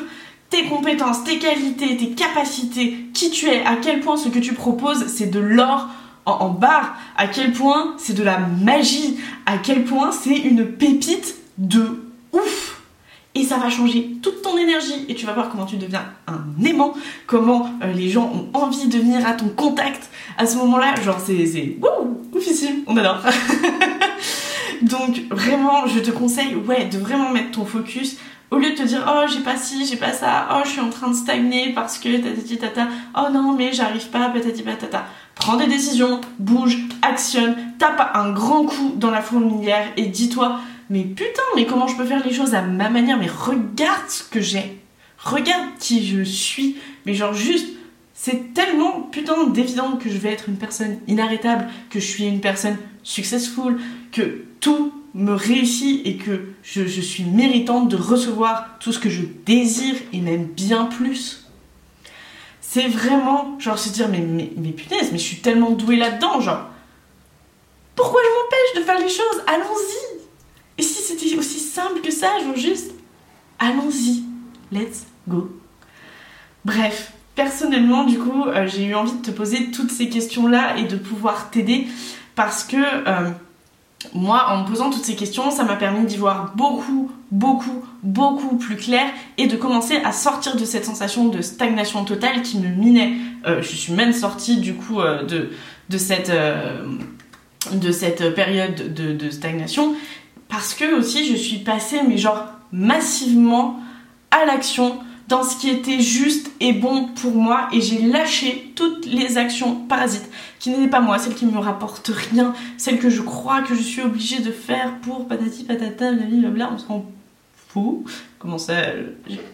tes 0.51 0.67
compétences, 0.67 1.25
tes 1.25 1.39
qualités, 1.39 1.97
tes 1.97 2.11
capacités, 2.11 3.07
qui 3.15 3.31
tu 3.31 3.47
es, 3.47 3.65
à 3.65 3.77
quel 3.77 4.01
point 4.01 4.17
ce 4.17 4.29
que 4.29 4.41
tu 4.41 4.53
proposes, 4.53 5.07
c'est 5.07 5.31
de 5.31 5.39
l'or 5.41 5.89
en, 6.27 6.51
barre, 6.51 6.97
à 7.17 7.27
quel 7.27 7.53
point 7.53 7.95
c'est 7.99 8.15
de 8.15 8.23
la 8.23 8.39
magie, 8.39 9.19
à 9.47 9.59
quel 9.59 9.85
point 9.85 10.13
c'est 10.13 10.37
une 10.37 10.67
pépite 10.67 11.37
de 11.59 12.05
ouf. 12.33 12.83
Et 13.35 13.45
ça 13.45 13.59
va 13.59 13.71
changer 13.71 14.17
toute 14.23 14.43
ton 14.43 14.59
énergie 14.59 15.07
et 15.09 15.15
tu 15.15 15.25
vas 15.25 15.33
voir 15.33 15.49
comment 15.51 15.65
tu 15.65 15.77
deviens 15.77 16.05
un 16.27 16.65
aimant, 16.65 16.95
comment 17.27 17.71
euh, 17.83 17.93
les 17.93 18.11
gens 18.11 18.31
ont 18.33 18.59
envie 18.59 18.89
de 18.89 18.99
venir 18.99 19.25
à 19.27 19.35
ton 19.35 19.49
contact 19.49 20.11
à 20.37 20.47
ce 20.47 20.57
moment-là. 20.57 20.97
Genre, 21.01 21.21
c'est, 21.25 21.47
c'est 21.47 21.77
oufissime, 22.35 22.83
on 22.89 22.97
adore. 22.97 23.23
Donc, 24.83 25.21
vraiment, 25.31 25.87
je 25.87 26.01
te 26.01 26.11
conseille, 26.11 26.57
ouais, 26.57 26.87
de 26.87 26.99
vraiment 26.99 27.31
mettre 27.31 27.53
ton 27.53 27.65
focus 27.65 28.17
au 28.51 28.59
lieu 28.59 28.71
de 28.71 28.77
te 28.77 28.83
dire 28.83 29.05
oh 29.09 29.27
j'ai 29.29 29.41
pas 29.41 29.57
ci, 29.57 29.87
j'ai 29.87 29.97
pas 29.97 30.13
ça, 30.13 30.49
oh 30.53 30.63
je 30.65 30.71
suis 30.71 30.81
en 30.81 30.91
train 30.91 31.09
de 31.09 31.15
stagner 31.15 31.73
parce 31.73 31.99
que 31.99 32.17
tatati 32.17 32.59
tata, 32.59 32.89
oh 33.17 33.31
non 33.33 33.53
mais 33.53 33.73
j'arrive 33.73 34.09
pas, 34.09 34.29
patati 34.29 34.63
patata. 34.63 35.07
Prends 35.35 35.57
des 35.57 35.67
décisions, 35.67 36.21
bouge, 36.39 36.79
actionne, 37.03 37.57
tape 37.79 38.11
un 38.15 38.31
grand 38.31 38.65
coup 38.65 38.93
dans 38.97 39.11
la 39.11 39.23
fourmilière 39.23 39.87
et 39.97 40.07
dis-toi 40.07 40.59
mais 40.91 41.05
putain 41.05 41.43
mais 41.55 41.67
comment 41.67 41.87
je 41.87 41.97
peux 41.97 42.05
faire 42.05 42.25
les 42.25 42.33
choses 42.33 42.55
à 42.55 42.63
ma 42.63 42.91
manière, 42.91 43.19
mais 43.19 43.29
regarde 43.29 44.09
ce 44.09 44.25
que 44.25 44.41
j'ai, 44.41 44.81
regarde 45.19 45.69
qui 45.79 46.07
je 46.07 46.23
suis, 46.23 46.77
mais 47.07 47.15
genre 47.15 47.35
juste 47.35 47.69
c'est 48.13 48.53
tellement 48.53 49.01
putain 49.11 49.47
d'évident 49.47 49.93
que 49.93 50.11
je 50.11 50.19
vais 50.19 50.31
être 50.31 50.51
une 50.51 50.59
personne 50.59 50.99
inarrêtable, 51.07 51.69
que 51.89 52.01
je 52.01 52.05
suis 52.05 52.25
une 52.25 52.41
personne 52.41 52.77
successful, 53.03 53.79
que 54.13 54.45
tout 54.61 54.93
me 55.15 55.33
réussit 55.33 56.07
et 56.07 56.17
que 56.17 56.53
je, 56.63 56.83
suis 57.01 57.25
méritante 57.25 57.89
de 57.89 57.97
recevoir 57.97 58.79
tout 58.79 58.93
ce 58.93 58.99
que 58.99 59.11
je 59.11 59.23
désire 59.45 59.97
et 60.13 60.21
même 60.21 60.45
bien 60.45 60.85
plus. 60.85 61.47
C'est 62.61 62.87
vraiment, 62.87 63.59
genre, 63.59 63.79
se 63.79 63.89
dire, 63.89 64.09
mais, 64.09 64.21
mais, 64.21 64.53
mais 64.57 64.71
punaise, 64.71 65.11
mais 65.11 65.19
je 65.19 65.25
suis 65.25 65.39
tellement 65.39 65.71
douée 65.71 65.97
là-dedans, 65.97 66.41
genre. 66.41 66.67
Pourquoi 67.97 68.21
je 68.23 68.29
m'empêche 68.29 68.81
de 68.81 68.87
faire 68.87 69.01
les 69.01 69.09
choses? 69.09 69.43
Allons-y 69.47 70.21
Et 70.79 70.83
si 70.83 71.03
c'était 71.03 71.37
aussi 71.37 71.59
simple 71.59 72.01
que 72.01 72.13
ça, 72.13 72.39
genre 72.45 72.57
juste, 72.57 72.93
allons-y, 73.59 74.23
let's 74.71 75.07
go. 75.27 75.51
Bref, 76.65 77.13
personnellement, 77.35 78.05
du 78.05 78.19
coup, 78.19 78.45
euh, 78.45 78.69
j'ai 78.69 78.85
eu 78.85 78.95
envie 78.95 79.13
de 79.13 79.23
te 79.23 79.31
poser 79.33 79.71
toutes 79.73 79.91
ces 79.91 80.09
questions-là 80.09 80.77
et 80.77 80.85
de 80.85 80.97
pouvoir 80.97 81.51
t'aider 81.51 81.89
parce 82.37 82.63
que... 82.63 82.77
Euh, 82.77 83.31
moi, 84.15 84.47
en 84.49 84.63
me 84.63 84.67
posant 84.67 84.91
toutes 84.91 85.05
ces 85.05 85.15
questions, 85.15 85.51
ça 85.51 85.65
m'a 85.65 85.77
permis 85.77 86.07
d'y 86.07 86.17
voir 86.17 86.55
beaucoup, 86.57 87.11
beaucoup, 87.31 87.85
beaucoup 88.03 88.57
plus 88.57 88.77
clair 88.77 89.07
et 89.37 89.47
de 89.47 89.57
commencer 89.57 89.97
à 90.05 90.13
sortir 90.13 90.57
de 90.57 90.65
cette 90.65 90.87
sensation 90.87 91.29
de 91.29 91.43
stagnation 91.43 92.05
totale 92.05 92.43
qui 92.43 92.59
me 92.59 92.69
minait. 92.69 93.13
Euh, 93.47 93.61
je 93.61 93.77
suis 93.77 93.93
même 93.93 94.13
sortie 94.13 94.57
du 94.57 94.75
coup 94.75 95.01
euh, 95.01 95.23
de, 95.25 95.51
de, 95.91 95.99
cette, 95.99 96.31
euh, 96.31 96.87
de 97.73 97.93
cette 97.93 98.35
période 98.35 98.95
de, 98.95 99.13
de, 99.13 99.31
stagnation 99.31 99.95
parce 100.49 100.75
que 100.75 100.99
aussi 100.99 101.27
je 101.27 101.37
suis 101.37 101.59
passée, 101.59 102.01
mais 102.09 102.17
genre 102.17 102.47
massivement 102.73 103.81
à 104.31 104.47
l'action 104.47 104.99
dans 105.31 105.45
ce 105.45 105.57
qui 105.57 105.71
était 105.71 106.01
juste 106.01 106.51
et 106.59 106.73
bon 106.73 107.07
pour 107.07 107.33
moi 107.33 107.69
et 107.73 107.81
j'ai 107.81 108.03
lâché 108.03 108.73
toutes 108.75 109.07
les 109.07 109.39
actions 109.39 109.77
parasites 109.77 110.29
qui 110.59 110.71
n'étaient 110.71 110.91
pas 110.91 111.01
moi, 111.01 111.19
celles 111.19 111.37
qui 111.37 111.47
me 111.47 111.59
rapportent 111.59 112.11
rien, 112.33 112.53
celles 112.77 112.99
que 112.99 113.09
je 113.09 113.23
crois 113.23 113.63
que 113.63 113.75
je 113.77 113.81
suis 113.81 114.03
obligée 114.03 114.41
de 114.41 114.51
faire 114.51 114.99
pour 115.03 115.29
patati 115.29 115.65
patata, 115.65 116.13
blablabla, 116.13 116.73
on 116.75 116.79
s'en 116.79 117.05
fout. 117.69 118.05
Comment 118.41 118.59
ça 118.59 118.75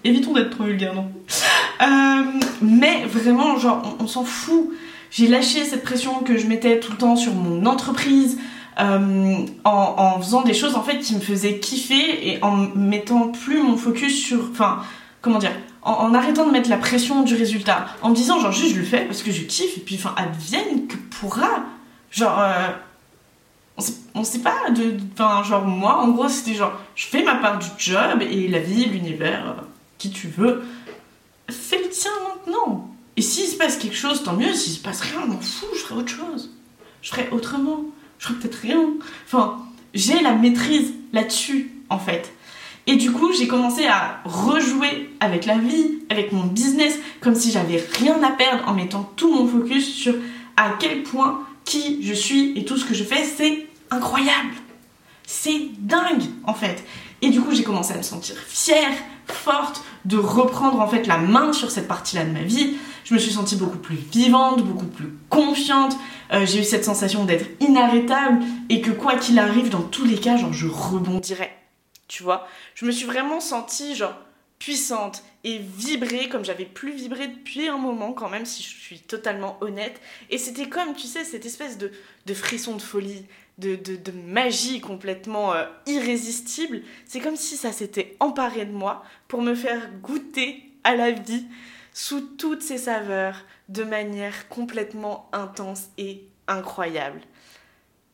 Évitons 0.02 0.32
d'être 0.32 0.50
trop 0.50 0.64
vulgaire, 0.64 0.94
non 0.94 1.10
euh, 1.82 2.24
Mais 2.62 3.04
vraiment, 3.04 3.58
genre, 3.58 3.96
on, 4.00 4.06
s'en 4.06 4.24
fout. 4.24 4.70
J'ai 5.10 5.28
lâché 5.28 5.64
cette 5.64 5.82
pression 5.82 6.20
que 6.20 6.38
je 6.38 6.46
mettais 6.46 6.80
tout 6.80 6.92
le 6.92 6.98
temps 6.98 7.16
sur 7.16 7.34
mon 7.34 7.66
entreprise, 7.66 8.38
euh, 8.80 9.46
en, 9.64 10.20
faisant 10.20 10.42
des 10.42 10.54
choses 10.54 10.74
en 10.74 10.82
fait 10.82 11.00
qui 11.00 11.14
me 11.14 11.20
faisaient 11.20 11.58
kiffer 11.58 12.28
et 12.28 12.42
en 12.42 12.56
mettant 12.74 13.28
plus 13.28 13.62
mon 13.62 13.76
focus 13.76 14.24
sur, 14.24 14.50
comment 15.20 15.38
dire, 15.38 15.52
en, 15.82 16.14
arrêtant 16.14 16.46
de 16.46 16.52
mettre 16.52 16.70
la 16.70 16.76
pression 16.76 17.22
du 17.22 17.34
résultat, 17.34 17.86
en 18.02 18.10
me 18.10 18.14
disant 18.14 18.40
genre 18.40 18.52
juste 18.52 18.74
je 18.74 18.80
le 18.80 18.84
fais 18.84 19.04
parce 19.04 19.22
que 19.22 19.30
je 19.30 19.42
kiffe 19.44 19.76
et 19.76 19.80
puis 19.80 19.96
enfin 19.96 20.14
advienne 20.16 20.86
que 20.86 20.96
pourra, 20.96 21.64
genre 22.10 22.38
euh, 22.40 22.68
on, 24.14 24.24
sait, 24.24 24.38
pas 24.38 24.70
de, 24.70 24.96
enfin 25.12 25.42
genre 25.42 25.64
moi 25.64 25.98
en 25.98 26.08
gros 26.08 26.28
c'était 26.28 26.54
genre 26.54 26.72
je 26.94 27.06
fais 27.06 27.22
ma 27.22 27.36
part 27.36 27.58
du 27.58 27.66
job 27.78 28.22
et 28.22 28.48
la 28.48 28.58
vie, 28.58 28.86
l'univers, 28.86 29.56
euh, 29.58 29.62
qui 29.98 30.10
tu 30.10 30.28
veux, 30.28 30.64
fais 31.50 31.78
le 31.82 31.88
tien 31.88 32.10
maintenant. 32.28 32.90
Et 33.16 33.22
s'il 33.22 33.46
se 33.46 33.56
passe 33.56 33.76
quelque 33.78 33.96
chose, 33.96 34.22
tant 34.22 34.34
mieux. 34.34 34.52
S'il 34.52 34.74
se 34.74 34.80
passe 34.80 35.00
rien, 35.00 35.22
je 35.22 35.26
m'en 35.26 35.40
je 35.40 35.78
ferai 35.78 35.94
autre 35.94 36.08
chose. 36.08 36.50
Je 37.02 37.10
ferai 37.10 37.28
autrement. 37.30 37.84
Je 38.18 38.26
ferai 38.26 38.38
peut-être 38.38 38.56
rien. 38.56 38.84
Enfin, 39.24 39.58
j'ai 39.94 40.20
la 40.20 40.32
maîtrise 40.32 40.92
là-dessus, 41.12 41.72
en 41.88 41.98
fait. 41.98 42.32
Et 42.88 42.96
du 42.96 43.10
coup, 43.10 43.32
j'ai 43.32 43.48
commencé 43.48 43.86
à 43.86 44.20
rejouer 44.24 45.10
avec 45.18 45.44
la 45.44 45.58
vie, 45.58 45.98
avec 46.08 46.32
mon 46.32 46.44
business, 46.44 46.96
comme 47.20 47.34
si 47.34 47.50
j'avais 47.50 47.84
rien 47.98 48.22
à 48.22 48.30
perdre 48.30 48.68
en 48.68 48.74
mettant 48.74 49.10
tout 49.16 49.32
mon 49.32 49.46
focus 49.46 49.92
sur 49.92 50.14
à 50.56 50.76
quel 50.78 51.02
point 51.02 51.40
qui 51.64 52.00
je 52.02 52.14
suis 52.14 52.56
et 52.56 52.64
tout 52.64 52.76
ce 52.76 52.84
que 52.84 52.94
je 52.94 53.02
fais, 53.02 53.24
c'est 53.24 53.66
incroyable. 53.90 54.54
C'est 55.26 55.68
dingue, 55.80 56.22
en 56.44 56.54
fait. 56.54 56.84
Et 57.22 57.30
du 57.30 57.40
coup, 57.40 57.52
j'ai 57.52 57.64
commencé 57.64 57.92
à 57.92 57.96
me 57.96 58.02
sentir 58.02 58.36
fière, 58.46 58.92
forte, 59.26 59.82
de 60.04 60.16
reprendre 60.16 60.80
en 60.80 60.86
fait 60.86 61.08
la 61.08 61.18
main 61.18 61.52
sur 61.52 61.72
cette 61.72 61.88
partie-là 61.88 62.24
de 62.24 62.30
ma 62.30 62.42
vie. 62.42 62.76
Je 63.04 63.14
me 63.14 63.18
suis 63.18 63.32
sentie 63.32 63.56
beaucoup 63.56 63.78
plus 63.78 63.96
vivante, 63.96 64.62
beaucoup 64.62 64.86
plus 64.86 65.12
confiante. 65.28 65.96
Euh, 66.32 66.46
j'ai 66.46 66.60
eu 66.60 66.64
cette 66.64 66.84
sensation 66.84 67.24
d'être 67.24 67.46
inarrêtable 67.60 68.44
et 68.68 68.80
que 68.80 68.92
quoi 68.92 69.16
qu'il 69.16 69.40
arrive, 69.40 69.70
dans 69.70 69.82
tous 69.82 70.04
les 70.04 70.18
cas, 70.18 70.36
je 70.36 70.66
rebondirais 70.68 71.65
tu 72.08 72.22
vois. 72.22 72.46
Je 72.74 72.84
me 72.84 72.90
suis 72.90 73.06
vraiment 73.06 73.40
sentie 73.40 73.94
genre 73.94 74.14
puissante 74.58 75.22
et 75.44 75.58
vibrée 75.58 76.28
comme 76.28 76.44
j'avais 76.44 76.64
plus 76.64 76.92
vibré 76.92 77.28
depuis 77.28 77.68
un 77.68 77.76
moment 77.76 78.12
quand 78.12 78.28
même 78.28 78.46
si 78.46 78.62
je 78.62 78.68
suis 78.68 79.00
totalement 79.00 79.58
honnête. 79.60 80.00
Et 80.30 80.38
c'était 80.38 80.68
comme 80.68 80.94
tu 80.94 81.06
sais 81.06 81.24
cette 81.24 81.46
espèce 81.46 81.78
de, 81.78 81.90
frisson 82.34 82.76
de 82.76 82.82
folie 82.82 83.26
de, 83.58 83.74
de, 83.76 84.12
magie 84.12 84.80
complètement 84.80 85.54
euh, 85.54 85.64
irrésistible. 85.86 86.82
C'est 87.06 87.20
comme 87.20 87.36
si 87.36 87.56
ça 87.56 87.72
s'était 87.72 88.16
emparé 88.20 88.66
de 88.66 88.72
moi 88.72 89.02
pour 89.28 89.42
me 89.42 89.54
faire 89.54 89.90
goûter 90.02 90.62
à 90.84 90.94
la 90.94 91.10
vie 91.10 91.46
sous 91.92 92.20
toutes 92.20 92.62
ses 92.62 92.78
saveurs 92.78 93.44
de 93.68 93.82
manière 93.82 94.48
complètement 94.48 95.28
intense 95.32 95.86
et 95.96 96.28
incroyable 96.48 97.20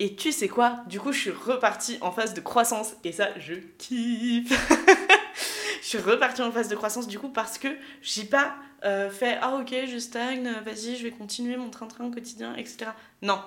et 0.02 0.16
tu 0.16 0.32
sais 0.32 0.48
quoi? 0.48 0.80
Du 0.88 0.98
coup, 0.98 1.12
je 1.12 1.20
suis 1.20 1.30
repartie 1.30 1.96
en 2.00 2.10
phase 2.10 2.34
de 2.34 2.40
croissance. 2.40 2.94
Et 3.04 3.12
ça, 3.12 3.28
je 3.38 3.54
kiffe 3.78 4.50
Je 5.80 5.86
suis 5.86 5.98
repartie 5.98 6.42
en 6.42 6.50
phase 6.50 6.66
de 6.66 6.74
croissance 6.74 7.06
du 7.06 7.20
coup 7.20 7.28
parce 7.28 7.56
que 7.56 7.68
j'ai 8.02 8.24
pas 8.24 8.56
euh, 8.84 9.10
fait 9.10 9.38
Ah 9.40 9.54
ok, 9.54 9.72
je 9.86 9.98
stagne, 9.98 10.50
vas-y, 10.64 10.96
je 10.96 11.04
vais 11.04 11.12
continuer 11.12 11.56
mon 11.56 11.70
train-train 11.70 12.10
quotidien, 12.10 12.56
etc. 12.56 12.90
Non. 13.20 13.40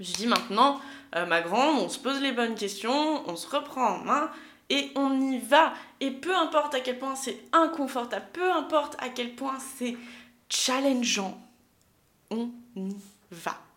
Je 0.00 0.12
dis 0.14 0.26
maintenant, 0.26 0.80
euh, 1.14 1.26
ma 1.26 1.42
grande, 1.42 1.78
on 1.78 1.88
se 1.88 2.00
pose 2.00 2.20
les 2.20 2.32
bonnes 2.32 2.56
questions, 2.56 3.22
on 3.28 3.36
se 3.36 3.46
reprend 3.46 3.98
en 3.98 3.98
main 3.98 4.32
et 4.70 4.90
on 4.96 5.20
y 5.20 5.38
va. 5.38 5.74
Et 6.00 6.10
peu 6.10 6.34
importe 6.34 6.74
à 6.74 6.80
quel 6.80 6.98
point 6.98 7.14
c'est 7.14 7.40
inconfortable, 7.52 8.26
peu 8.32 8.50
importe 8.50 8.96
à 8.98 9.10
quel 9.10 9.36
point 9.36 9.58
c'est 9.76 9.96
challengeant, 10.48 11.40
on 12.30 12.50
y 12.74 12.96
va. 13.30 13.67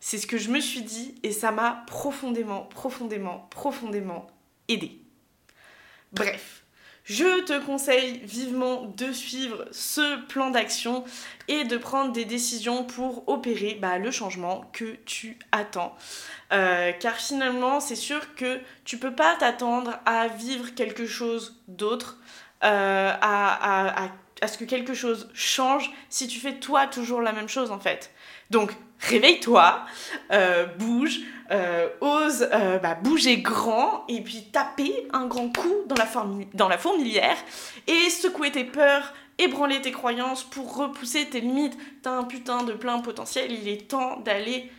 C'est 0.00 0.18
ce 0.18 0.26
que 0.26 0.38
je 0.38 0.48
me 0.48 0.60
suis 0.60 0.82
dit 0.82 1.14
et 1.22 1.30
ça 1.30 1.50
m'a 1.50 1.84
profondément, 1.86 2.62
profondément, 2.62 3.46
profondément 3.50 4.26
aidé. 4.68 4.98
Bref, 6.12 6.64
je 7.04 7.42
te 7.42 7.58
conseille 7.64 8.20
vivement 8.24 8.86
de 8.96 9.12
suivre 9.12 9.66
ce 9.72 10.24
plan 10.26 10.50
d'action 10.50 11.04
et 11.48 11.64
de 11.64 11.76
prendre 11.76 12.12
des 12.12 12.24
décisions 12.24 12.84
pour 12.84 13.28
opérer 13.28 13.78
bah, 13.80 13.98
le 13.98 14.10
changement 14.10 14.70
que 14.72 14.96
tu 15.04 15.38
attends. 15.52 15.94
Euh, 16.52 16.92
car 16.92 17.16
finalement, 17.16 17.80
c'est 17.80 17.96
sûr 17.96 18.34
que 18.34 18.60
tu 18.84 18.96
peux 18.96 19.14
pas 19.14 19.36
t'attendre 19.36 19.98
à 20.06 20.28
vivre 20.28 20.74
quelque 20.74 21.06
chose 21.06 21.62
d'autre, 21.68 22.18
euh, 22.64 23.12
à, 23.20 24.08
à 24.40 24.48
ce 24.48 24.56
que 24.56 24.64
quelque 24.64 24.94
chose 24.94 25.28
change 25.34 25.90
si 26.08 26.26
tu 26.26 26.40
fais 26.40 26.58
toi 26.58 26.86
toujours 26.86 27.20
la 27.20 27.32
même 27.32 27.48
chose 27.48 27.70
en 27.70 27.78
fait. 27.78 28.12
Donc 28.50 28.72
réveille-toi, 29.00 29.84
euh, 30.32 30.66
bouge, 30.66 31.20
euh, 31.50 31.88
ose 32.00 32.48
euh, 32.52 32.78
bah, 32.78 32.94
bouger 32.94 33.38
grand 33.38 34.04
et 34.08 34.20
puis 34.20 34.44
taper 34.52 35.08
un 35.12 35.26
grand 35.26 35.48
coup 35.48 35.74
dans 35.86 35.96
la, 35.96 36.06
dans 36.54 36.68
la 36.68 36.78
fourmilière 36.78 37.36
et 37.86 38.10
secouer 38.10 38.52
tes 38.52 38.64
peurs, 38.64 39.12
ébranler 39.38 39.80
tes 39.80 39.90
croyances 39.90 40.44
pour 40.44 40.76
repousser 40.76 41.26
tes 41.26 41.40
limites. 41.40 41.76
T'as 42.02 42.12
un 42.12 42.24
putain 42.24 42.62
de 42.62 42.72
plein 42.72 43.00
potentiel, 43.00 43.50
il 43.50 43.68
est 43.68 43.88
temps 43.88 44.20
d'aller 44.20 44.70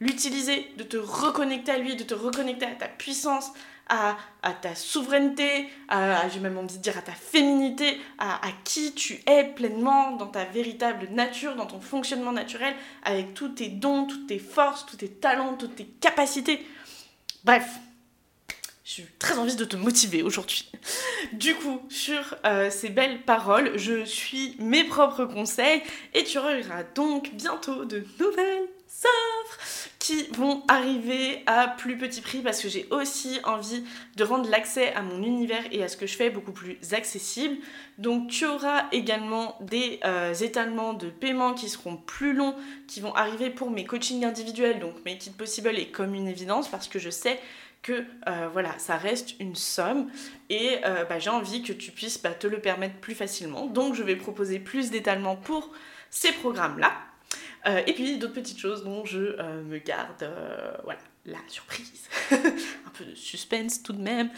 l'utiliser, 0.00 0.66
de 0.76 0.84
te 0.84 0.96
reconnecter 0.96 1.72
à 1.72 1.78
lui, 1.78 1.96
de 1.96 2.04
te 2.04 2.14
reconnecter 2.14 2.66
à 2.66 2.74
ta 2.74 2.88
puissance, 2.88 3.52
à, 3.88 4.16
ta 4.60 4.74
souveraineté, 4.74 5.68
à, 5.88 6.28
j'ai 6.28 6.40
même 6.40 6.58
envie 6.58 6.76
de 6.76 6.82
dire 6.82 6.96
à 6.98 7.02
ta 7.02 7.12
féminité, 7.12 8.00
à, 8.18 8.40
qui 8.64 8.92
tu 8.94 9.20
es 9.26 9.44
pleinement 9.44 10.12
dans 10.12 10.26
ta 10.26 10.44
véritable 10.44 11.08
nature, 11.10 11.56
dans 11.56 11.66
ton 11.66 11.80
fonctionnement 11.80 12.32
naturel, 12.32 12.74
avec 13.04 13.34
tous 13.34 13.50
tes 13.50 13.68
dons, 13.68 14.06
toutes 14.06 14.26
tes 14.26 14.38
forces, 14.38 14.86
tous 14.86 14.96
tes 14.96 15.08
talents, 15.08 15.54
toutes 15.54 15.76
tes 15.76 15.86
capacités. 15.86 16.66
Bref, 17.44 17.66
j'ai 18.84 19.06
très 19.18 19.38
envie 19.38 19.54
de 19.54 19.64
te 19.64 19.76
motiver 19.76 20.22
aujourd'hui. 20.22 20.70
Du 21.34 21.54
coup, 21.54 21.80
sur 21.90 22.36
euh, 22.46 22.70
ces 22.70 22.88
belles 22.88 23.22
paroles, 23.22 23.76
je 23.76 24.04
suis 24.04 24.56
mes 24.58 24.84
propres 24.84 25.26
conseils 25.26 25.82
et 26.14 26.24
tu 26.24 26.38
auras 26.38 26.82
donc 26.94 27.34
bientôt 27.34 27.84
de 27.84 28.04
nouvelles 28.18 28.68
offres 29.44 29.88
vont 30.32 30.62
arriver 30.68 31.42
à 31.46 31.68
plus 31.68 31.96
petit 31.96 32.20
prix 32.20 32.40
parce 32.40 32.60
que 32.62 32.68
j'ai 32.68 32.86
aussi 32.90 33.40
envie 33.44 33.84
de 34.16 34.24
rendre 34.24 34.48
l'accès 34.50 34.92
à 34.94 35.02
mon 35.02 35.22
univers 35.22 35.62
et 35.70 35.82
à 35.82 35.88
ce 35.88 35.96
que 35.96 36.06
je 36.06 36.16
fais 36.16 36.30
beaucoup 36.30 36.52
plus 36.52 36.78
accessible. 36.92 37.56
Donc 37.98 38.28
tu 38.28 38.46
auras 38.46 38.86
également 38.92 39.56
des 39.60 40.00
euh, 40.04 40.34
étalements 40.34 40.94
de 40.94 41.08
paiement 41.08 41.54
qui 41.54 41.68
seront 41.68 41.96
plus 41.96 42.32
longs, 42.32 42.54
qui 42.86 43.00
vont 43.00 43.14
arriver 43.14 43.50
pour 43.50 43.70
mes 43.70 43.84
coachings 43.84 44.24
individuels, 44.24 44.80
donc 44.80 44.94
Make 45.04 45.26
It 45.26 45.36
Possible 45.36 45.76
est 45.78 45.90
comme 45.90 46.14
une 46.14 46.28
évidence 46.28 46.68
parce 46.68 46.88
que 46.88 46.98
je 46.98 47.10
sais 47.10 47.38
que 47.82 48.04
euh, 48.28 48.48
voilà, 48.52 48.78
ça 48.78 48.96
reste 48.96 49.38
une 49.40 49.54
somme 49.54 50.10
et 50.50 50.78
euh, 50.84 51.04
bah, 51.04 51.18
j'ai 51.18 51.30
envie 51.30 51.62
que 51.62 51.72
tu 51.72 51.92
puisses 51.92 52.20
bah, 52.20 52.30
te 52.30 52.46
le 52.46 52.60
permettre 52.60 52.96
plus 52.96 53.14
facilement. 53.14 53.66
Donc 53.66 53.94
je 53.94 54.02
vais 54.02 54.16
proposer 54.16 54.58
plus 54.58 54.90
d'étalements 54.90 55.36
pour 55.36 55.70
ces 56.10 56.32
programmes-là. 56.32 56.92
Euh, 57.66 57.82
et 57.86 57.92
puis 57.92 58.18
d'autres 58.18 58.34
petites 58.34 58.58
choses 58.58 58.84
dont 58.84 59.04
je 59.04 59.18
euh, 59.38 59.62
me 59.62 59.78
garde, 59.78 60.22
euh, 60.22 60.72
voilà, 60.84 61.00
la 61.26 61.38
surprise. 61.48 62.08
un 62.30 62.90
peu 62.94 63.04
de 63.04 63.14
suspense 63.14 63.82
tout 63.82 63.92
de 63.92 64.02
même. 64.02 64.30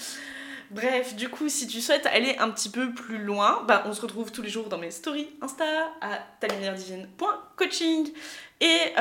Bref, 0.71 1.17
du 1.17 1.29
coup, 1.29 1.49
si 1.49 1.67
tu 1.67 1.81
souhaites 1.81 2.07
aller 2.07 2.37
un 2.39 2.49
petit 2.51 2.69
peu 2.69 2.93
plus 2.93 3.19
loin, 3.19 3.65
bah, 3.67 3.83
on 3.87 3.93
se 3.93 4.01
retrouve 4.01 4.31
tous 4.31 4.43
les 4.43 4.49
jours 4.49 4.69
dans 4.69 4.79
mes 4.79 4.93
stories 4.93 5.29
Insta 5.43 5.65
à 6.01 6.19
talumièredivine.coaching. 6.41 8.13
Et 8.61 8.93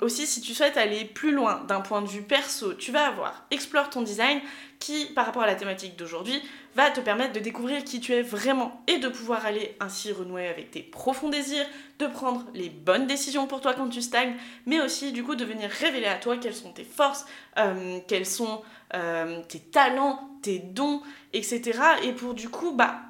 aussi, 0.00 0.26
si 0.26 0.40
tu 0.40 0.54
souhaites 0.54 0.76
aller 0.76 1.04
plus 1.04 1.32
loin 1.32 1.64
d'un 1.64 1.80
point 1.80 2.00
de 2.00 2.06
vue 2.06 2.22
perso, 2.22 2.74
tu 2.74 2.92
vas 2.92 3.06
avoir 3.06 3.44
Explore 3.50 3.90
ton 3.90 4.02
design 4.02 4.40
qui, 4.78 5.06
par 5.06 5.26
rapport 5.26 5.42
à 5.42 5.46
la 5.46 5.56
thématique 5.56 5.96
d'aujourd'hui, 5.96 6.40
va 6.74 6.90
te 6.90 7.00
permettre 7.00 7.32
de 7.32 7.40
découvrir 7.40 7.84
qui 7.84 8.00
tu 8.00 8.12
es 8.12 8.22
vraiment 8.22 8.82
et 8.86 8.98
de 8.98 9.08
pouvoir 9.08 9.44
aller 9.44 9.76
ainsi 9.80 10.12
renouer 10.12 10.48
avec 10.48 10.70
tes 10.70 10.82
profonds 10.82 11.28
désirs, 11.28 11.66
de 11.98 12.06
prendre 12.06 12.46
les 12.54 12.70
bonnes 12.70 13.06
décisions 13.06 13.46
pour 13.46 13.60
toi 13.60 13.74
quand 13.74 13.88
tu 13.88 14.00
stagnes, 14.00 14.34
mais 14.66 14.80
aussi 14.80 15.12
du 15.12 15.24
coup 15.24 15.34
de 15.34 15.44
venir 15.44 15.68
révéler 15.68 16.06
à 16.06 16.16
toi 16.16 16.36
quelles 16.38 16.54
sont 16.54 16.72
tes 16.72 16.84
forces, 16.84 17.26
euh, 17.58 17.98
quels 18.06 18.26
sont 18.26 18.62
euh, 18.94 19.42
tes 19.48 19.60
talents, 19.60 20.30
tes 20.42 20.60
dons, 20.60 21.02
etc. 21.32 21.78
Et 22.04 22.12
pour 22.12 22.34
du 22.34 22.48
coup, 22.48 22.72
bah, 22.72 23.00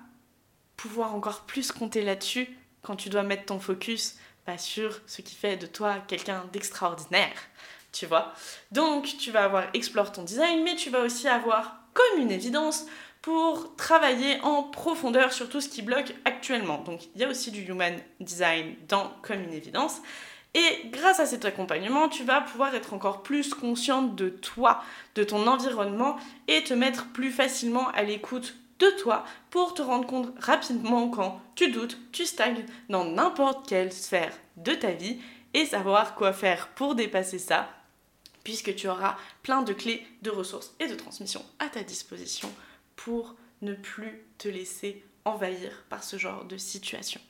pouvoir 0.76 1.14
encore 1.14 1.42
plus 1.42 1.70
compter 1.70 2.02
là-dessus 2.02 2.48
quand 2.82 2.96
tu 2.96 3.10
dois 3.10 3.22
mettre 3.22 3.44
ton 3.44 3.60
focus 3.60 4.16
bah, 4.46 4.58
sur 4.58 5.00
ce 5.06 5.22
qui 5.22 5.34
fait 5.34 5.56
de 5.56 5.66
toi 5.66 5.96
quelqu'un 6.06 6.44
d'extraordinaire 6.52 7.32
tu 7.92 8.06
vois. 8.06 8.32
Donc 8.72 9.04
tu 9.18 9.30
vas 9.30 9.44
avoir 9.44 9.64
explore 9.74 10.12
ton 10.12 10.22
design, 10.22 10.62
mais 10.62 10.76
tu 10.76 10.90
vas 10.90 11.00
aussi 11.00 11.28
avoir 11.28 11.76
comme 11.92 12.20
une 12.20 12.30
évidence 12.30 12.86
pour 13.22 13.76
travailler 13.76 14.40
en 14.42 14.62
profondeur 14.62 15.32
sur 15.32 15.48
tout 15.48 15.60
ce 15.60 15.68
qui 15.68 15.82
bloque 15.82 16.14
actuellement. 16.24 16.78
Donc 16.78 17.00
il 17.14 17.20
y 17.20 17.24
a 17.24 17.28
aussi 17.28 17.50
du 17.50 17.62
human 17.62 17.98
design 18.20 18.74
dans 18.88 19.12
Comme 19.22 19.42
une 19.42 19.52
évidence. 19.52 20.00
Et 20.52 20.88
grâce 20.90 21.20
à 21.20 21.26
cet 21.26 21.44
accompagnement, 21.44 22.08
tu 22.08 22.24
vas 22.24 22.40
pouvoir 22.40 22.74
être 22.74 22.92
encore 22.92 23.22
plus 23.22 23.54
consciente 23.54 24.16
de 24.16 24.30
toi, 24.30 24.82
de 25.14 25.22
ton 25.22 25.46
environnement 25.46 26.16
et 26.48 26.64
te 26.64 26.74
mettre 26.74 27.06
plus 27.12 27.30
facilement 27.30 27.88
à 27.90 28.02
l'écoute 28.02 28.56
de 28.80 28.90
toi 29.00 29.24
pour 29.50 29.74
te 29.74 29.82
rendre 29.82 30.06
compte 30.06 30.32
rapidement 30.38 31.08
quand 31.08 31.40
tu 31.54 31.70
doutes, 31.70 31.98
tu 32.12 32.26
stagnes 32.26 32.64
dans 32.88 33.04
n'importe 33.04 33.68
quelle 33.68 33.92
sphère 33.92 34.32
de 34.56 34.74
ta 34.74 34.90
vie 34.90 35.20
et 35.54 35.66
savoir 35.66 36.14
quoi 36.14 36.32
faire 36.32 36.68
pour 36.68 36.94
dépasser 36.94 37.38
ça 37.38 37.68
puisque 38.42 38.74
tu 38.74 38.88
auras 38.88 39.16
plein 39.42 39.62
de 39.62 39.72
clés, 39.72 40.06
de 40.22 40.30
ressources 40.30 40.74
et 40.80 40.88
de 40.88 40.94
transmissions 40.94 41.44
à 41.58 41.68
ta 41.68 41.82
disposition 41.82 42.50
pour 42.96 43.36
ne 43.62 43.74
plus 43.74 44.24
te 44.38 44.48
laisser 44.48 45.04
envahir 45.24 45.84
par 45.90 46.02
ce 46.02 46.16
genre 46.16 46.44
de 46.46 46.56
situation. 46.56 47.20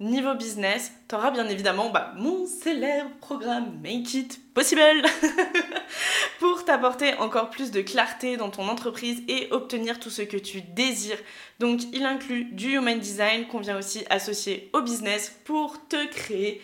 Niveau 0.00 0.34
business, 0.34 0.92
tu 1.10 1.16
bien 1.30 1.46
évidemment 1.50 1.90
bah, 1.90 2.14
mon 2.16 2.46
célèbre 2.46 3.10
programme 3.20 3.78
Make 3.82 4.14
It 4.14 4.40
Possible 4.54 4.80
pour 6.38 6.64
t'apporter 6.64 7.12
encore 7.18 7.50
plus 7.50 7.70
de 7.70 7.82
clarté 7.82 8.38
dans 8.38 8.48
ton 8.48 8.66
entreprise 8.68 9.22
et 9.28 9.48
obtenir 9.50 10.00
tout 10.00 10.08
ce 10.08 10.22
que 10.22 10.38
tu 10.38 10.62
désires. 10.62 11.18
Donc 11.58 11.82
il 11.92 12.06
inclut 12.06 12.44
du 12.44 12.76
Human 12.76 12.98
Design 12.98 13.46
qu'on 13.46 13.60
vient 13.60 13.76
aussi 13.76 14.02
associer 14.08 14.70
au 14.72 14.80
business 14.80 15.38
pour 15.44 15.76
te 15.88 16.06
créer 16.06 16.62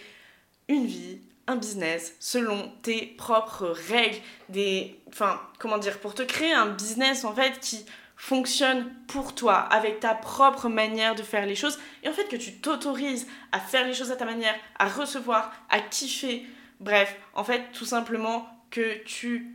une 0.68 0.86
vie, 0.86 1.18
un 1.46 1.56
business 1.56 2.14
selon 2.18 2.72
tes 2.80 3.04
propres 3.18 3.66
règles, 3.90 4.16
des, 4.48 4.98
enfin 5.08 5.42
comment 5.58 5.76
dire, 5.76 5.98
pour 5.98 6.14
te 6.14 6.22
créer 6.22 6.54
un 6.54 6.68
business 6.68 7.26
en 7.26 7.34
fait 7.34 7.60
qui 7.60 7.84
fonctionne 8.16 8.92
pour 9.06 9.34
toi, 9.34 9.56
avec 9.56 10.00
ta 10.00 10.14
propre 10.14 10.68
manière 10.68 11.14
de 11.14 11.22
faire 11.22 11.46
les 11.46 11.54
choses, 11.54 11.78
et 12.02 12.08
en 12.08 12.12
fait 12.12 12.28
que 12.28 12.36
tu 12.36 12.58
t'autorises 12.58 13.26
à 13.52 13.60
faire 13.60 13.86
les 13.86 13.94
choses 13.94 14.10
à 14.10 14.16
ta 14.16 14.24
manière, 14.24 14.54
à 14.78 14.88
recevoir, 14.88 15.52
à 15.68 15.80
kiffer, 15.80 16.46
bref, 16.80 17.16
en 17.34 17.44
fait 17.44 17.72
tout 17.72 17.84
simplement 17.84 18.48
que 18.70 19.02
tu 19.04 19.54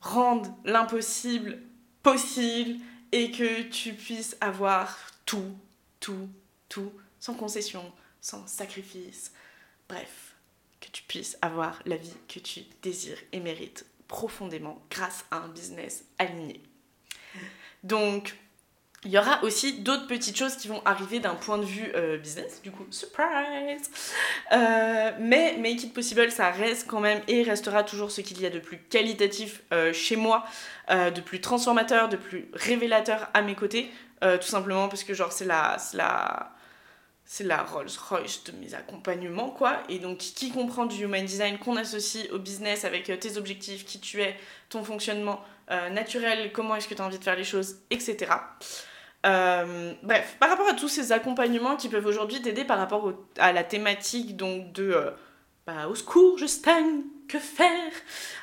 rendes 0.00 0.46
l'impossible 0.64 1.60
possible 2.02 2.76
et 3.12 3.30
que 3.30 3.62
tu 3.62 3.94
puisses 3.94 4.36
avoir 4.40 4.96
tout, 5.26 5.56
tout, 6.00 6.28
tout, 6.68 6.92
sans 7.18 7.34
concession, 7.34 7.92
sans 8.20 8.46
sacrifice, 8.46 9.32
bref, 9.88 10.34
que 10.80 10.88
tu 10.90 11.02
puisses 11.02 11.36
avoir 11.42 11.80
la 11.84 11.96
vie 11.96 12.14
que 12.28 12.38
tu 12.38 12.60
désires 12.82 13.18
et 13.32 13.40
mérites 13.40 13.84
profondément 14.06 14.80
grâce 14.90 15.24
à 15.30 15.38
un 15.38 15.48
business 15.48 16.04
aligné. 16.18 16.62
Donc, 17.82 18.36
il 19.04 19.12
y 19.12 19.18
aura 19.18 19.42
aussi 19.44 19.80
d'autres 19.80 20.08
petites 20.08 20.36
choses 20.36 20.56
qui 20.56 20.66
vont 20.66 20.82
arriver 20.84 21.20
d'un 21.20 21.36
point 21.36 21.56
de 21.58 21.64
vue 21.64 21.88
euh, 21.94 22.18
business, 22.18 22.60
du 22.62 22.72
coup, 22.72 22.84
surprise 22.90 23.90
euh, 24.50 25.12
Mais 25.20 25.56
Make 25.58 25.84
It 25.84 25.94
Possible, 25.94 26.32
ça 26.32 26.50
reste 26.50 26.88
quand 26.88 26.98
même 26.98 27.22
et 27.28 27.44
restera 27.44 27.84
toujours 27.84 28.10
ce 28.10 28.22
qu'il 28.22 28.40
y 28.40 28.46
a 28.46 28.50
de 28.50 28.58
plus 28.58 28.78
qualitatif 28.78 29.62
euh, 29.72 29.92
chez 29.92 30.16
moi, 30.16 30.44
de 30.90 31.20
plus 31.20 31.40
transformateur, 31.40 32.08
de 32.08 32.16
plus 32.16 32.48
révélateur 32.54 33.28
à 33.34 33.42
mes 33.42 33.54
côtés, 33.54 33.90
tout 34.20 34.48
simplement 34.48 34.88
parce 34.88 35.04
que 35.04 35.12
genre 35.12 35.32
c'est 35.32 35.44
la... 35.44 35.76
c'est 37.26 37.44
la 37.44 37.62
Rolls 37.62 37.90
Royce 38.08 38.42
de 38.44 38.52
mes 38.52 38.74
accompagnements, 38.74 39.50
quoi. 39.50 39.82
Et 39.90 39.98
donc, 39.98 40.16
qui 40.16 40.50
comprend 40.50 40.86
du 40.86 41.04
human 41.04 41.26
design 41.26 41.58
qu'on 41.58 41.76
associe 41.76 42.30
au 42.32 42.38
business 42.38 42.86
avec 42.86 43.04
tes 43.20 43.36
objectifs, 43.36 43.84
qui 43.84 44.00
tu 44.00 44.22
es, 44.22 44.34
ton 44.70 44.82
fonctionnement, 44.82 45.44
euh, 45.70 45.90
naturel, 45.90 46.50
comment 46.52 46.76
est-ce 46.76 46.88
que 46.88 46.94
tu 46.94 47.02
as 47.02 47.04
envie 47.04 47.18
de 47.18 47.24
faire 47.24 47.36
les 47.36 47.44
choses, 47.44 47.76
etc. 47.90 48.32
Euh, 49.26 49.92
bref, 50.02 50.36
par 50.40 50.48
rapport 50.48 50.68
à 50.68 50.72
tous 50.72 50.88
ces 50.88 51.12
accompagnements 51.12 51.76
qui 51.76 51.88
peuvent 51.88 52.06
aujourd'hui 52.06 52.40
t'aider 52.40 52.64
par 52.64 52.78
rapport 52.78 53.12
à 53.38 53.52
la 53.52 53.64
thématique 53.64 54.36
donc 54.36 54.72
de 54.72 54.90
euh, 54.92 55.10
bah, 55.66 55.88
au 55.88 55.94
secours, 55.94 56.38
je 56.38 56.46
stagne, 56.46 57.02
que 57.28 57.38
faire 57.38 57.92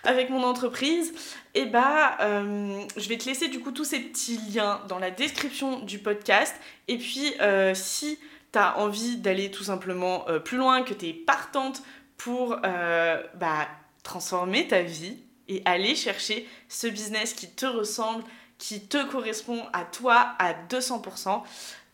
avec 0.03 0.29
mon 0.29 0.43
entreprise 0.43 1.11
Et 1.55 1.61
eh 1.61 1.65
bah, 1.65 2.17
je 2.19 3.09
vais 3.09 3.17
te 3.17 3.25
laisser 3.25 3.47
du 3.47 3.59
coup 3.59 3.71
tous 3.71 3.85
ces 3.85 3.99
petits 3.99 4.38
liens 4.53 4.79
dans 4.88 4.99
la 4.99 5.09
description 5.09 5.79
du 5.79 5.97
podcast. 5.97 6.55
Et 6.88 6.99
puis, 6.99 7.33
si 7.73 8.19
tu 8.53 8.59
as 8.59 8.77
envie 8.77 9.17
d'aller 9.17 9.49
tout 9.49 9.63
simplement 9.63 10.27
plus 10.43 10.57
loin, 10.57 10.83
que 10.83 10.93
tu 10.93 11.07
es 11.07 11.13
partante 11.13 11.81
pour 12.17 12.57
bah, 12.57 13.67
transformer 14.03 14.67
ta 14.67 14.83
vie, 14.83 15.24
et 15.47 15.62
aller 15.65 15.95
chercher 15.95 16.47
ce 16.69 16.88
business 16.88 17.34
qui 17.34 17.49
te 17.49 17.65
ressemble, 17.65 18.23
qui 18.58 18.88
te 18.88 19.03
correspond 19.10 19.63
à 19.73 19.84
toi 19.84 20.36
à 20.39 20.53
200%, 20.53 21.43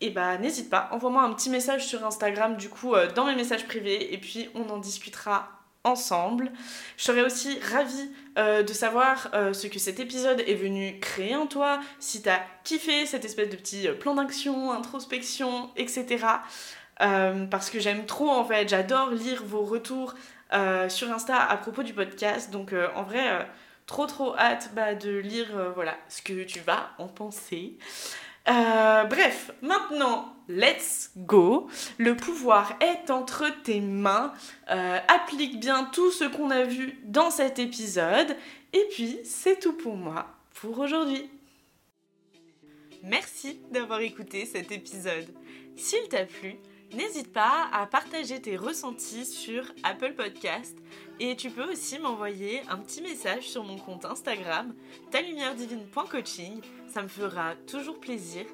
et 0.00 0.10
bah 0.10 0.36
n'hésite 0.36 0.68
pas, 0.68 0.88
envoie-moi 0.90 1.22
un 1.22 1.32
petit 1.32 1.48
message 1.48 1.86
sur 1.86 2.04
Instagram 2.04 2.56
du 2.56 2.68
coup 2.68 2.94
euh, 2.94 3.10
dans 3.12 3.24
mes 3.24 3.36
messages 3.36 3.66
privés 3.66 4.12
et 4.12 4.18
puis 4.18 4.48
on 4.54 4.68
en 4.68 4.78
discutera 4.78 5.48
ensemble. 5.84 6.50
Je 6.96 7.04
serais 7.04 7.22
aussi 7.22 7.58
ravie 7.60 8.10
euh, 8.38 8.62
de 8.62 8.72
savoir 8.72 9.30
euh, 9.34 9.52
ce 9.52 9.68
que 9.68 9.78
cet 9.78 10.00
épisode 10.00 10.40
est 10.40 10.54
venu 10.54 10.98
créer 11.00 11.36
en 11.36 11.46
toi, 11.46 11.80
si 12.00 12.22
t'as 12.22 12.40
kiffé 12.64 13.06
cette 13.06 13.24
espèce 13.24 13.48
de 13.48 13.56
petit 13.56 13.88
plan 14.00 14.14
d'action, 14.14 14.72
introspection, 14.72 15.70
etc. 15.76 16.24
parce 17.50 17.70
que 17.70 17.80
j'aime 17.80 18.06
trop 18.06 18.30
en 18.30 18.44
fait, 18.44 18.68
j'adore 18.68 19.10
lire 19.10 19.42
vos 19.44 19.62
retours 19.62 20.14
euh, 20.52 20.90
sur 20.90 21.10
Insta 21.10 21.42
à 21.42 21.56
propos 21.56 21.82
du 21.82 21.94
podcast. 21.94 22.50
Donc 22.50 22.72
euh, 22.72 22.88
en 22.94 23.04
vrai, 23.04 23.32
euh, 23.32 23.42
trop 23.86 24.06
trop 24.06 24.36
hâte 24.36 24.70
bah, 24.74 24.94
de 24.94 25.16
lire 25.16 25.72
voilà, 25.74 25.96
ce 26.08 26.20
que 26.20 26.44
tu 26.44 26.60
vas 26.60 26.90
en 26.98 27.08
penser. 27.08 27.78
bref, 28.46 29.52
maintenant, 29.62 30.36
let's 30.48 31.10
go. 31.16 31.68
Le 31.98 32.16
pouvoir 32.16 32.74
est 32.80 33.10
entre 33.10 33.46
tes 33.62 33.80
mains. 33.80 34.32
applique 34.66 35.58
bien 35.58 35.84
tout 35.84 36.10
ce 36.10 36.24
qu'on 36.24 36.50
a 36.50 36.64
vu 36.64 36.98
dans 37.04 37.30
cet 37.30 37.58
épisode. 37.58 38.36
Et 38.74 38.86
puis, 38.90 39.18
c'est 39.24 39.58
tout 39.58 39.74
pour 39.74 39.96
moi 39.96 40.26
pour 40.54 40.78
aujourd'hui. 40.78 41.30
Merci 43.02 43.58
d'avoir 43.70 44.00
écouté 44.00 44.46
cet 44.46 44.70
épisode. 44.70 45.26
S'il 45.76 46.08
t'a 46.08 46.24
plu, 46.24 46.56
N'hésite 46.94 47.32
pas 47.32 47.70
à 47.72 47.86
partager 47.86 48.42
tes 48.42 48.56
ressentis 48.58 49.24
sur 49.24 49.64
Apple 49.82 50.12
Podcast. 50.12 50.76
Et 51.20 51.36
tu 51.36 51.48
peux 51.48 51.72
aussi 51.72 51.98
m'envoyer 51.98 52.60
un 52.68 52.76
petit 52.76 53.00
message 53.00 53.48
sur 53.48 53.64
mon 53.64 53.78
compte 53.78 54.04
Instagram 54.04 54.74
talumièredivine.coaching, 55.10 56.60
ça 56.92 57.02
me 57.02 57.08
fera 57.08 57.54
toujours 57.66 57.98
plaisir. 57.98 58.44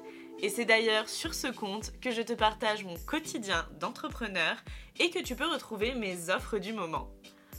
Et 0.41 0.47
c'est 0.47 0.63
d'ailleurs 0.63 1.09
sur 1.09 1.33
ce 1.33 1.47
compte 1.47 1.91
que 1.99 2.11
je 2.11 2.21
te 2.21 2.31
partage 2.31 2.85
mon 2.85 2.95
quotidien 3.05 3.67
d'entrepreneur 3.77 4.55
et 4.99 5.09
que 5.09 5.19
tu 5.19 5.35
peux 5.35 5.47
retrouver 5.51 5.93
mes 5.95 6.29
offres 6.29 6.59
du 6.59 6.71
moment. 6.71 7.11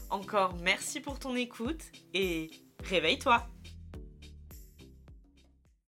Encore 0.08 0.54
merci 0.62 1.00
pour 1.00 1.18
ton 1.18 1.36
écoute 1.36 1.82
et 2.14 2.50
réveille-toi 2.84 3.46